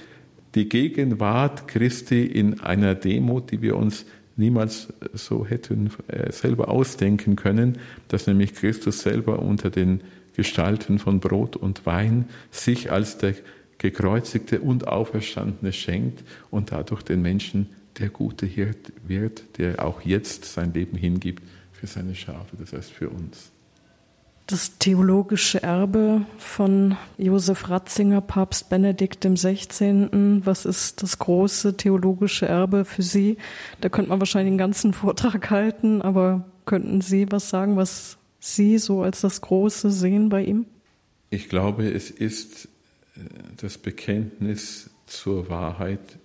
die 0.54 0.68
Gegenwart 0.68 1.68
Christi 1.68 2.24
in 2.24 2.60
einer 2.60 2.94
Demut, 2.94 3.50
die 3.50 3.62
wir 3.62 3.76
uns 3.76 4.06
niemals 4.36 4.88
so 5.12 5.46
hätten 5.46 5.90
äh, 6.08 6.32
selber 6.32 6.68
ausdenken 6.68 7.36
können, 7.36 7.78
dass 8.08 8.26
nämlich 8.26 8.54
Christus 8.54 9.00
selber 9.00 9.40
unter 9.40 9.70
den 9.70 10.00
Gestalten 10.34 10.98
von 10.98 11.20
Brot 11.20 11.56
und 11.56 11.86
Wein 11.86 12.28
sich 12.50 12.90
als 12.90 13.18
der 13.18 13.34
gekreuzigte 13.78 14.60
und 14.60 14.88
auferstandene 14.88 15.72
schenkt 15.72 16.24
und 16.50 16.72
dadurch 16.72 17.02
den 17.02 17.22
Menschen 17.22 17.68
der 17.98 18.08
gute 18.08 18.46
Hirt 18.46 18.92
wird, 19.06 19.58
der 19.58 19.84
auch 19.84 20.02
jetzt 20.02 20.44
sein 20.44 20.72
Leben 20.72 20.96
hingibt 20.96 21.42
für 21.72 21.86
seine 21.86 22.14
Schafe, 22.14 22.56
das 22.58 22.72
heißt 22.72 22.90
für 22.92 23.08
uns. 23.08 23.53
Das 24.46 24.78
theologische 24.78 25.62
Erbe 25.62 26.26
von 26.36 26.96
Josef 27.16 27.70
Ratzinger, 27.70 28.20
Papst 28.20 28.68
Benedikt 28.68 29.24
XVI. 29.24 30.08
Was 30.44 30.66
ist 30.66 31.02
das 31.02 31.18
große 31.18 31.76
theologische 31.78 32.46
Erbe 32.46 32.84
für 32.84 33.02
Sie? 33.02 33.38
Da 33.80 33.88
könnte 33.88 34.10
man 34.10 34.20
wahrscheinlich 34.20 34.50
einen 34.50 34.58
ganzen 34.58 34.92
Vortrag 34.94 35.50
halten, 35.50 36.02
aber 36.02 36.44
könnten 36.66 37.00
Sie 37.00 37.30
was 37.32 37.48
sagen, 37.48 37.76
was 37.76 38.18
Sie 38.38 38.76
so 38.78 39.02
als 39.02 39.22
das 39.22 39.40
Große 39.40 39.90
sehen 39.90 40.28
bei 40.28 40.44
ihm? 40.44 40.66
Ich 41.30 41.48
glaube, 41.48 41.90
es 41.90 42.10
ist 42.10 42.66
äh, 43.16 43.20
das 43.56 43.78
Bekenntnis 43.78 44.90
zur 45.06 45.48
Wahrheit 45.48 46.18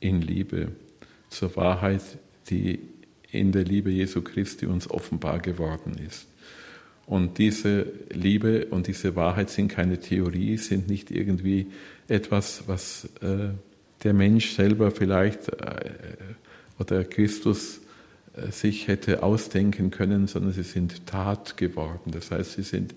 in 0.00 0.20
Liebe 0.20 0.72
zur 1.30 1.54
Wahrheit, 1.56 2.02
die 2.50 2.80
in 3.30 3.52
der 3.52 3.64
Liebe 3.64 3.90
Jesu 3.90 4.22
Christi 4.22 4.66
uns 4.66 4.90
offenbar 4.90 5.38
geworden 5.38 5.96
ist. 5.98 6.26
Und 7.08 7.38
diese 7.38 7.86
Liebe 8.10 8.66
und 8.66 8.86
diese 8.86 9.16
Wahrheit 9.16 9.48
sind 9.48 9.68
keine 9.68 9.98
Theorie, 9.98 10.58
sind 10.58 10.88
nicht 10.88 11.10
irgendwie 11.10 11.68
etwas, 12.06 12.64
was 12.66 13.08
äh, 13.22 13.48
der 14.02 14.12
Mensch 14.12 14.52
selber 14.52 14.90
vielleicht 14.90 15.48
äh, 15.48 15.90
oder 16.78 17.04
Christus 17.04 17.80
äh, 18.36 18.52
sich 18.52 18.88
hätte 18.88 19.22
ausdenken 19.22 19.90
können, 19.90 20.26
sondern 20.26 20.52
sie 20.52 20.62
sind 20.62 21.06
Tat 21.06 21.56
geworden. 21.56 22.10
Das 22.12 22.30
heißt, 22.30 22.52
sie 22.52 22.62
sind 22.62 22.94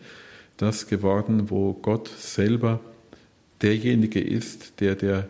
das 0.57 0.87
geworden, 0.87 1.49
wo 1.49 1.71
Gott 1.71 2.09
selber 2.09 2.81
derjenige 3.61 4.19
ist, 4.19 4.81
der 4.81 4.95
der 4.95 5.29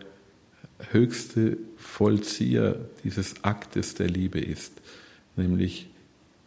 höchste 0.91 1.57
Vollzieher 1.77 2.77
dieses 3.03 3.43
Aktes 3.43 3.93
der 3.93 4.09
Liebe 4.09 4.39
ist, 4.39 4.73
nämlich 5.35 5.90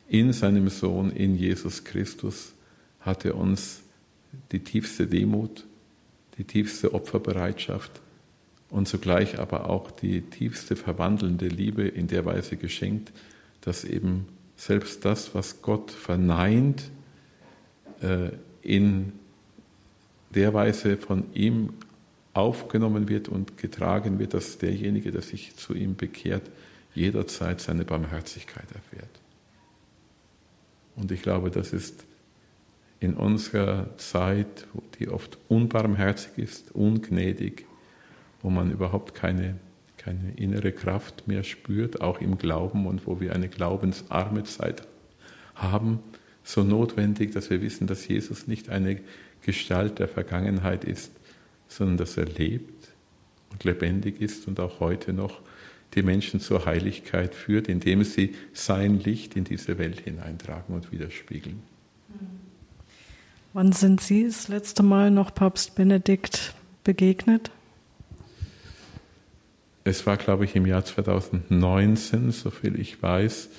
in 0.08 0.32
seinem 0.32 0.68
Sohn, 0.68 1.10
in 1.10 1.36
Jesus 1.36 1.84
Christus, 1.84 2.52
hat 3.00 3.24
er 3.24 3.36
uns 3.36 3.82
die 4.52 4.60
tiefste 4.60 5.06
Demut, 5.06 5.64
die 6.38 6.44
tiefste 6.44 6.94
Opferbereitschaft 6.94 8.00
und 8.70 8.88
zugleich 8.88 9.38
aber 9.38 9.70
auch 9.70 9.90
die 9.90 10.22
tiefste 10.22 10.76
verwandelnde 10.76 11.48
Liebe 11.48 11.86
in 11.86 12.08
der 12.08 12.24
Weise 12.24 12.56
geschenkt, 12.56 13.12
dass 13.60 13.84
eben 13.84 14.26
selbst 14.56 15.04
das, 15.04 15.34
was 15.34 15.62
Gott 15.62 15.90
verneint, 15.90 16.90
äh, 18.02 18.30
in 18.62 19.12
der 20.34 20.54
Weise 20.54 20.96
von 20.96 21.24
ihm 21.34 21.74
aufgenommen 22.32 23.08
wird 23.08 23.28
und 23.28 23.58
getragen 23.58 24.18
wird, 24.18 24.34
dass 24.34 24.58
derjenige, 24.58 25.12
der 25.12 25.22
sich 25.22 25.54
zu 25.56 25.74
ihm 25.74 25.94
bekehrt, 25.94 26.42
jederzeit 26.94 27.60
seine 27.60 27.84
Barmherzigkeit 27.84 28.66
erfährt. 28.72 29.23
Und 30.96 31.10
ich 31.10 31.22
glaube, 31.22 31.50
das 31.50 31.72
ist 31.72 32.04
in 33.00 33.14
unserer 33.14 33.96
Zeit, 33.98 34.66
die 34.98 35.08
oft 35.08 35.38
unbarmherzig 35.48 36.38
ist, 36.38 36.74
ungnädig, 36.74 37.66
wo 38.42 38.50
man 38.50 38.70
überhaupt 38.70 39.14
keine, 39.14 39.56
keine 39.98 40.32
innere 40.36 40.72
Kraft 40.72 41.26
mehr 41.26 41.44
spürt, 41.44 42.00
auch 42.00 42.20
im 42.20 42.38
Glauben 42.38 42.86
und 42.86 43.06
wo 43.06 43.20
wir 43.20 43.34
eine 43.34 43.48
glaubensarme 43.48 44.44
Zeit 44.44 44.86
haben, 45.54 46.00
so 46.42 46.62
notwendig, 46.62 47.32
dass 47.32 47.50
wir 47.50 47.62
wissen, 47.62 47.86
dass 47.86 48.06
Jesus 48.06 48.46
nicht 48.46 48.68
eine 48.68 49.00
Gestalt 49.42 49.98
der 49.98 50.08
Vergangenheit 50.08 50.84
ist, 50.84 51.12
sondern 51.68 51.96
dass 51.96 52.16
er 52.16 52.26
lebt 52.26 52.88
und 53.50 53.64
lebendig 53.64 54.20
ist 54.20 54.46
und 54.46 54.60
auch 54.60 54.80
heute 54.80 55.12
noch 55.12 55.40
die 55.94 56.02
Menschen 56.02 56.40
zur 56.40 56.66
Heiligkeit 56.66 57.34
führt, 57.34 57.68
indem 57.68 58.04
sie 58.04 58.34
sein 58.52 58.98
Licht 58.98 59.36
in 59.36 59.44
diese 59.44 59.78
Welt 59.78 60.00
hineintragen 60.00 60.74
und 60.74 60.92
widerspiegeln. 60.92 61.62
Wann 63.52 63.70
sind 63.70 64.00
Sie 64.00 64.24
das 64.24 64.48
letzte 64.48 64.82
Mal 64.82 65.12
noch 65.12 65.32
Papst 65.32 65.76
Benedikt 65.76 66.54
begegnet? 66.82 67.52
Es 69.84 70.06
war, 70.06 70.16
glaube 70.16 70.44
ich, 70.44 70.56
im 70.56 70.66
Jahr 70.66 70.84
2019, 70.84 72.32
soviel 72.32 72.80
ich 72.80 73.00
weiß. 73.00 73.50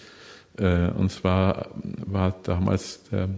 Äh, 0.58 0.89
und 0.89 1.12
zwar 1.12 1.69
war 2.06 2.36
damals 2.43 3.04
der 3.12 3.30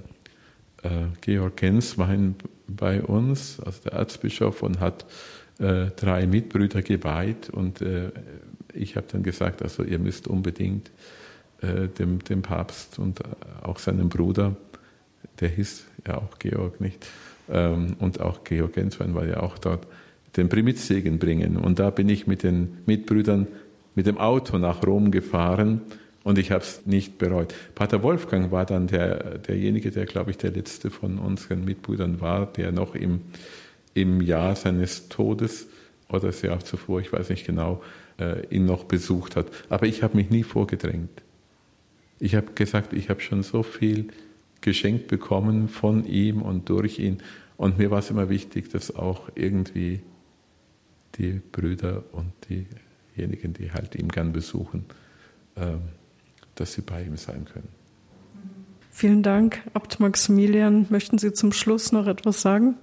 äh, 0.84 0.90
Georg 1.22 1.58
Genswein 1.58 2.36
bei 2.68 3.04
uns, 3.04 3.60
also 3.60 3.82
der 3.84 3.94
Erzbischof, 3.94 4.64
und 4.64 4.80
hat 4.80 5.06
äh, 5.60 5.92
drei 5.96 6.26
Mitbrüder 6.26 6.82
geweiht. 6.82 7.50
Und 7.50 7.82
ich 8.78 8.96
habe 8.96 9.08
dann 9.12 9.24
gesagt, 9.24 9.62
also 9.62 9.84
ihr 9.84 10.00
müsst 10.00 10.28
unbedingt 10.28 10.92
äh, 11.62 11.88
dem, 11.88 12.24
dem 12.24 12.42
Papst 12.42 13.00
und 13.00 13.22
auch 13.64 13.80
seinem 13.80 14.10
Bruder, 14.10 14.56
der 15.40 15.50
hieß 15.50 15.86
ja 16.08 16.18
auch 16.18 16.40
Georg 16.40 16.80
nicht, 16.82 17.06
ähm, 17.50 17.96
und 18.00 18.22
auch 18.22 18.44
Georg 18.44 18.74
Genswein 18.74 19.16
war 19.16 19.26
ja 19.26 19.42
auch 19.42 19.58
dort, 19.58 19.88
den 20.36 20.50
Primitzsegen 20.50 21.18
bringen. 21.18 21.58
Und 21.58 21.80
da 21.80 21.90
bin 21.90 22.10
ich 22.10 22.28
mit 22.28 22.44
den 22.44 22.78
Mitbrüdern 22.86 23.48
mit 23.96 24.06
dem 24.06 24.20
Auto 24.20 24.60
nach 24.60 24.86
Rom 24.86 25.10
gefahren 25.10 25.82
Und 26.24 26.38
ich 26.38 26.52
habe 26.52 26.62
es 26.62 26.86
nicht 26.86 27.18
bereut. 27.18 27.56
Pater 27.74 28.04
Wolfgang 28.04 28.52
war 28.52 28.66
dann 28.66 28.88
der, 28.88 29.38
derjenige, 29.38 29.92
der, 29.92 30.06
glaube 30.06 30.32
ich, 30.32 30.38
der 30.38 30.52
letzte 30.52 30.90
von 30.90 31.20
unseren 31.20 31.64
Mitbrüdern 31.64 32.20
war, 32.20 32.46
der 32.48 32.74
noch 32.74 32.96
im, 32.96 33.22
im 33.94 34.22
Jahr 34.22 34.58
seines 34.58 35.08
Todes 35.08 35.68
oder 36.10 36.28
das 36.28 36.42
Jahr 36.42 36.60
zuvor, 36.60 37.00
ich 37.00 37.14
weiß 37.14 37.30
nicht 37.30 37.46
genau, 37.46 37.82
äh, 38.20 38.46
ihn 38.48 38.66
noch 38.66 38.84
besucht 38.86 39.36
hat. 39.36 39.48
Aber 39.70 39.86
ich 39.86 40.04
habe 40.04 40.18
mich 40.18 40.30
nie 40.30 40.44
vorgedrängt. 40.44 41.22
Ich 42.20 42.36
habe 42.36 42.54
gesagt, 42.54 42.94
ich 42.94 43.10
habe 43.10 43.22
schon 43.22 43.44
so 43.44 43.64
viel 43.64 44.08
geschenkt 44.62 45.08
bekommen 45.08 45.68
von 45.70 46.06
ihm 46.06 46.42
und 46.42 46.70
durch 46.70 47.00
ihn. 47.00 47.20
Und 47.58 47.78
mir 47.78 47.92
war 47.92 48.00
es 48.00 48.10
immer 48.10 48.30
wichtig, 48.30 48.70
dass 48.70 48.96
auch 48.96 49.30
irgendwie 49.36 50.02
die 51.16 51.42
Brüder 51.52 52.04
und 52.12 52.32
diejenigen, 52.50 53.54
die 53.54 53.72
halt 53.72 53.96
ihn 53.96 54.10
gern 54.10 54.34
besuchen, 54.34 54.86
ähm, 55.56 55.80
dass 56.56 56.74
sie 56.74 56.82
bei 56.82 57.04
ihm 57.04 57.18
sein 57.18 57.46
können. 57.46 57.70
Vielen 58.92 59.22
Dank, 59.22 59.62
Abt 59.74 60.00
Maximilian. 60.00 60.88
Möchten 60.90 61.20
Sie 61.20 61.32
zum 61.32 61.52
Schluss 61.52 61.92
noch 61.92 62.08
etwas 62.08 62.42
sagen? 62.42 62.76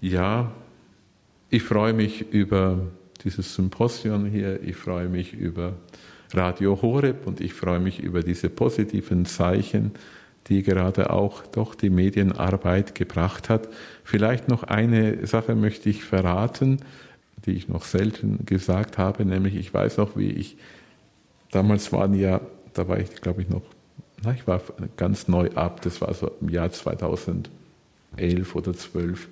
Ja, 0.00 0.52
ich 1.48 1.62
freue 1.62 1.92
mich 1.92 2.32
über 2.32 2.88
dieses 3.24 3.54
Symposium 3.54 4.26
hier. 4.26 4.62
Ich 4.62 4.76
freue 4.76 5.08
mich 5.08 5.34
über 5.34 5.74
Radio 6.32 6.80
Horeb 6.80 7.26
und 7.26 7.40
ich 7.40 7.54
freue 7.54 7.80
mich 7.80 8.00
über 8.00 8.22
diese 8.22 8.50
positiven 8.50 9.24
Zeichen, 9.26 9.92
die 10.46 10.62
gerade 10.62 11.10
auch 11.10 11.46
doch 11.46 11.74
die 11.74 11.90
Medienarbeit 11.90 12.94
gebracht 12.94 13.48
hat. 13.48 13.68
Vielleicht 14.04 14.48
noch 14.48 14.62
eine 14.62 15.26
Sache 15.26 15.54
möchte 15.54 15.90
ich 15.90 16.04
verraten, 16.04 16.78
die 17.44 17.52
ich 17.52 17.68
noch 17.68 17.84
selten 17.84 18.44
gesagt 18.46 18.98
habe, 18.98 19.24
nämlich 19.24 19.54
ich 19.56 19.72
weiß 19.72 19.96
noch, 19.98 20.16
wie 20.16 20.30
ich 20.30 20.56
damals 21.50 21.92
waren 21.92 22.14
ja 22.14 22.40
da 22.78 22.88
war 22.88 22.98
ich, 22.98 23.10
glaube 23.20 23.42
ich, 23.42 23.48
noch, 23.48 23.62
na, 24.22 24.32
ich 24.32 24.46
war 24.46 24.60
ganz 24.96 25.28
neu 25.28 25.50
ab, 25.50 25.82
das 25.82 26.00
war 26.00 26.14
so 26.14 26.30
im 26.40 26.48
Jahr 26.48 26.70
2011 26.70 27.50
oder 28.54 28.72
12. 28.72 29.28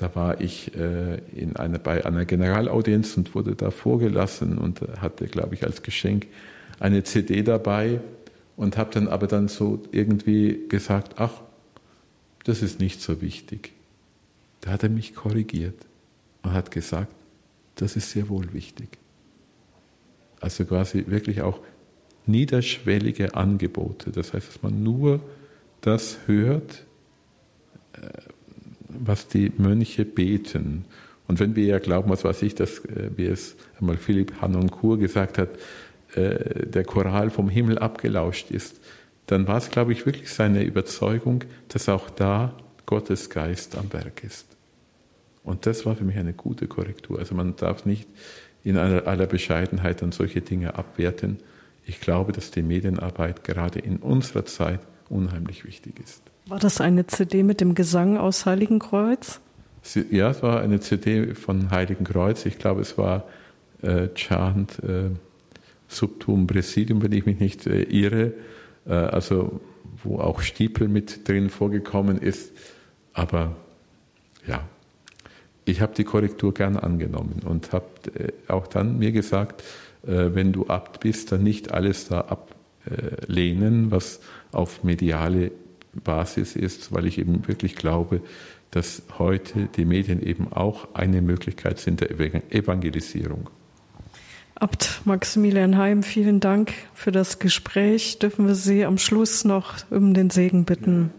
Da 0.00 0.14
war 0.14 0.40
ich 0.40 0.74
äh, 0.74 1.18
in 1.36 1.56
einer, 1.56 1.78
bei 1.78 2.06
einer 2.06 2.24
Generalaudienz 2.24 3.18
und 3.18 3.34
wurde 3.34 3.54
da 3.54 3.70
vorgelassen 3.70 4.56
und 4.56 4.80
hatte, 4.98 5.26
glaube 5.26 5.54
ich, 5.54 5.64
als 5.64 5.82
Geschenk 5.82 6.26
eine 6.78 7.04
CD 7.04 7.42
dabei 7.42 8.00
und 8.56 8.78
habe 8.78 8.94
dann 8.94 9.08
aber 9.08 9.26
dann 9.26 9.48
so 9.48 9.82
irgendwie 9.92 10.60
gesagt, 10.70 11.16
ach, 11.20 11.42
das 12.44 12.62
ist 12.62 12.80
nicht 12.80 13.02
so 13.02 13.20
wichtig. 13.20 13.72
Da 14.62 14.70
hat 14.70 14.84
er 14.84 14.88
mich 14.88 15.14
korrigiert 15.14 15.86
und 16.44 16.54
hat 16.54 16.70
gesagt, 16.70 17.12
das 17.74 17.94
ist 17.94 18.10
sehr 18.10 18.30
wohl 18.30 18.54
wichtig. 18.54 18.88
Also 20.40 20.64
quasi 20.64 21.04
wirklich 21.08 21.42
auch 21.42 21.60
niederschwellige 22.24 23.34
Angebote. 23.34 24.12
Das 24.12 24.32
heißt, 24.32 24.48
dass 24.48 24.62
man 24.62 24.82
nur 24.82 25.20
das 25.82 26.20
hört, 26.24 26.86
äh, 27.92 28.08
was 28.98 29.28
die 29.28 29.52
Mönche 29.56 30.04
beten. 30.04 30.84
Und 31.28 31.40
wenn 31.40 31.54
wir 31.56 31.64
ja 31.64 31.78
glauben, 31.78 32.10
was 32.10 32.24
weiß 32.24 32.42
ich, 32.42 32.54
dass, 32.54 32.84
äh, 32.86 33.10
wie 33.16 33.26
es 33.26 33.56
einmal 33.78 33.96
Philipp 33.96 34.40
Hanoncourt 34.40 35.00
gesagt 35.00 35.38
hat, 35.38 35.50
äh, 36.14 36.66
der 36.66 36.84
Choral 36.84 37.30
vom 37.30 37.48
Himmel 37.48 37.78
abgelauscht 37.78 38.50
ist, 38.50 38.80
dann 39.26 39.46
war 39.46 39.58
es, 39.58 39.70
glaube 39.70 39.92
ich, 39.92 40.06
wirklich 40.06 40.30
seine 40.30 40.64
Überzeugung, 40.64 41.44
dass 41.68 41.88
auch 41.88 42.10
da 42.10 42.56
Gottes 42.86 43.30
Geist 43.30 43.76
am 43.76 43.92
Werk 43.92 44.24
ist. 44.24 44.46
Und 45.44 45.66
das 45.66 45.86
war 45.86 45.94
für 45.94 46.04
mich 46.04 46.16
eine 46.16 46.32
gute 46.32 46.66
Korrektur. 46.66 47.20
Also 47.20 47.34
man 47.34 47.54
darf 47.56 47.86
nicht 47.86 48.08
in 48.64 48.76
aller 48.76 49.26
Bescheidenheit 49.26 50.02
dann 50.02 50.12
solche 50.12 50.40
Dinge 50.40 50.74
abwerten, 50.74 51.38
ich 51.86 52.00
glaube, 52.00 52.32
dass 52.32 52.50
die 52.50 52.62
Medienarbeit 52.62 53.42
gerade 53.42 53.78
in 53.78 53.96
unserer 53.96 54.44
Zeit 54.44 54.80
unheimlich 55.08 55.64
wichtig 55.64 55.98
ist. 55.98 56.22
War 56.50 56.58
das 56.58 56.80
eine 56.80 57.06
CD 57.06 57.44
mit 57.44 57.60
dem 57.60 57.76
Gesang 57.76 58.16
aus 58.16 58.44
Heiligenkreuz? 58.44 59.40
Ja, 60.10 60.30
es 60.30 60.42
war 60.42 60.60
eine 60.60 60.80
CD 60.80 61.36
von 61.36 61.70
Heiligenkreuz. 61.70 62.44
Ich 62.44 62.58
glaube, 62.58 62.80
es 62.80 62.98
war 62.98 63.22
äh, 63.82 64.08
Chant 64.16 64.82
äh, 64.82 65.10
Subtum 65.86 66.48
Präsidium, 66.48 67.04
wenn 67.04 67.12
ich 67.12 67.24
mich 67.24 67.38
nicht 67.38 67.68
äh, 67.68 67.82
irre. 67.84 68.32
Äh, 68.84 68.94
also, 68.94 69.60
wo 70.02 70.18
auch 70.18 70.40
Stiepel 70.40 70.88
mit 70.88 71.28
drin 71.28 71.50
vorgekommen 71.50 72.18
ist. 72.18 72.50
Aber 73.12 73.54
ja, 74.44 74.64
ich 75.66 75.80
habe 75.80 75.94
die 75.94 76.02
Korrektur 76.02 76.52
gern 76.52 76.76
angenommen 76.76 77.42
und 77.44 77.70
habe 77.70 77.86
äh, 78.12 78.32
auch 78.48 78.66
dann 78.66 78.98
mir 78.98 79.12
gesagt, 79.12 79.62
äh, 80.02 80.34
wenn 80.34 80.50
du 80.50 80.66
Abt 80.66 80.98
bist, 80.98 81.30
dann 81.30 81.44
nicht 81.44 81.70
alles 81.70 82.08
da 82.08 82.22
ablehnen, 82.22 83.92
was 83.92 84.18
auf 84.50 84.82
mediale 84.82 85.52
Basis 85.92 86.56
ist, 86.56 86.92
weil 86.92 87.06
ich 87.06 87.18
eben 87.18 87.46
wirklich 87.48 87.76
glaube, 87.76 88.20
dass 88.70 89.02
heute 89.18 89.68
die 89.76 89.84
Medien 89.84 90.22
eben 90.22 90.52
auch 90.52 90.94
eine 90.94 91.22
Möglichkeit 91.22 91.78
sind 91.78 92.00
der 92.00 92.10
Evangelisierung. 92.10 93.50
Abt 94.54 95.00
Maximilian 95.04 95.78
Heim, 95.78 96.02
vielen 96.02 96.38
Dank 96.38 96.72
für 96.92 97.12
das 97.12 97.38
Gespräch. 97.38 98.18
Dürfen 98.18 98.46
wir 98.46 98.54
Sie 98.54 98.84
am 98.84 98.98
Schluss 98.98 99.44
noch 99.44 99.76
um 99.90 100.12
den 100.12 100.28
Segen 100.28 100.64
bitten? 100.66 101.10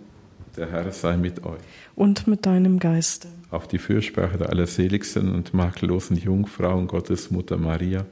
Der 0.55 0.69
Herr 0.69 0.91
sei 0.91 1.17
mit 1.17 1.43
euch. 1.43 1.59
Und 1.95 2.27
mit 2.27 2.45
deinem 2.45 2.77
Geiste. 2.77 3.29
Auf 3.49 3.67
die 3.67 3.79
Fürsprache 3.79 4.37
der 4.37 4.49
allerseligsten 4.49 5.33
und 5.33 5.53
makellosen 5.53 6.17
Jungfrau 6.17 6.77
und 6.77 6.87
Gottes 6.87 7.31
Mutter 7.31 7.57
Maria 7.57 8.05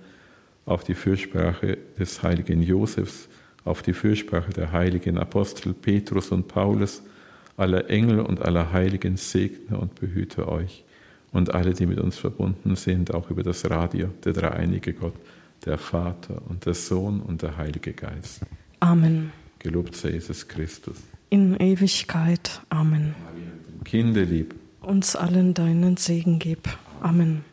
auf 0.65 0.83
die 0.83 0.95
Fürsprache 0.95 1.77
des 1.97 2.23
heiligen 2.23 2.61
Josefs, 2.61 3.28
auf 3.65 3.81
die 3.81 3.93
Fürsprache 3.93 4.51
der 4.51 4.71
heiligen 4.71 5.17
Apostel 5.17 5.73
Petrus 5.73 6.31
und 6.31 6.47
Paulus, 6.47 7.01
aller 7.57 7.89
Engel 7.89 8.21
und 8.21 8.41
aller 8.41 8.71
Heiligen 8.71 9.17
segne 9.17 9.77
und 9.77 9.95
behüte 9.95 10.47
euch 10.47 10.83
und 11.31 11.53
alle, 11.53 11.73
die 11.73 11.85
mit 11.85 11.99
uns 11.99 12.17
verbunden 12.17 12.75
sind, 12.75 13.13
auch 13.13 13.29
über 13.29 13.43
das 13.43 13.69
Radio, 13.69 14.09
der 14.23 14.33
dreieinige 14.33 14.93
Gott, 14.93 15.13
der 15.65 15.77
Vater 15.77 16.41
und 16.47 16.65
der 16.65 16.73
Sohn 16.73 17.19
und 17.21 17.41
der 17.41 17.57
Heilige 17.57 17.93
Geist. 17.93 18.41
Amen. 18.79 19.31
Gelobt 19.59 19.95
sei 19.95 20.11
Jesus 20.11 20.47
Christus. 20.47 20.97
In 21.29 21.55
Ewigkeit. 21.57 22.61
Amen. 22.69 23.13
Kinderlieb. 23.83 24.55
Uns 24.81 25.15
allen 25.15 25.53
deinen 25.53 25.97
Segen 25.97 26.39
gib. 26.39 26.69
Amen. 27.01 27.43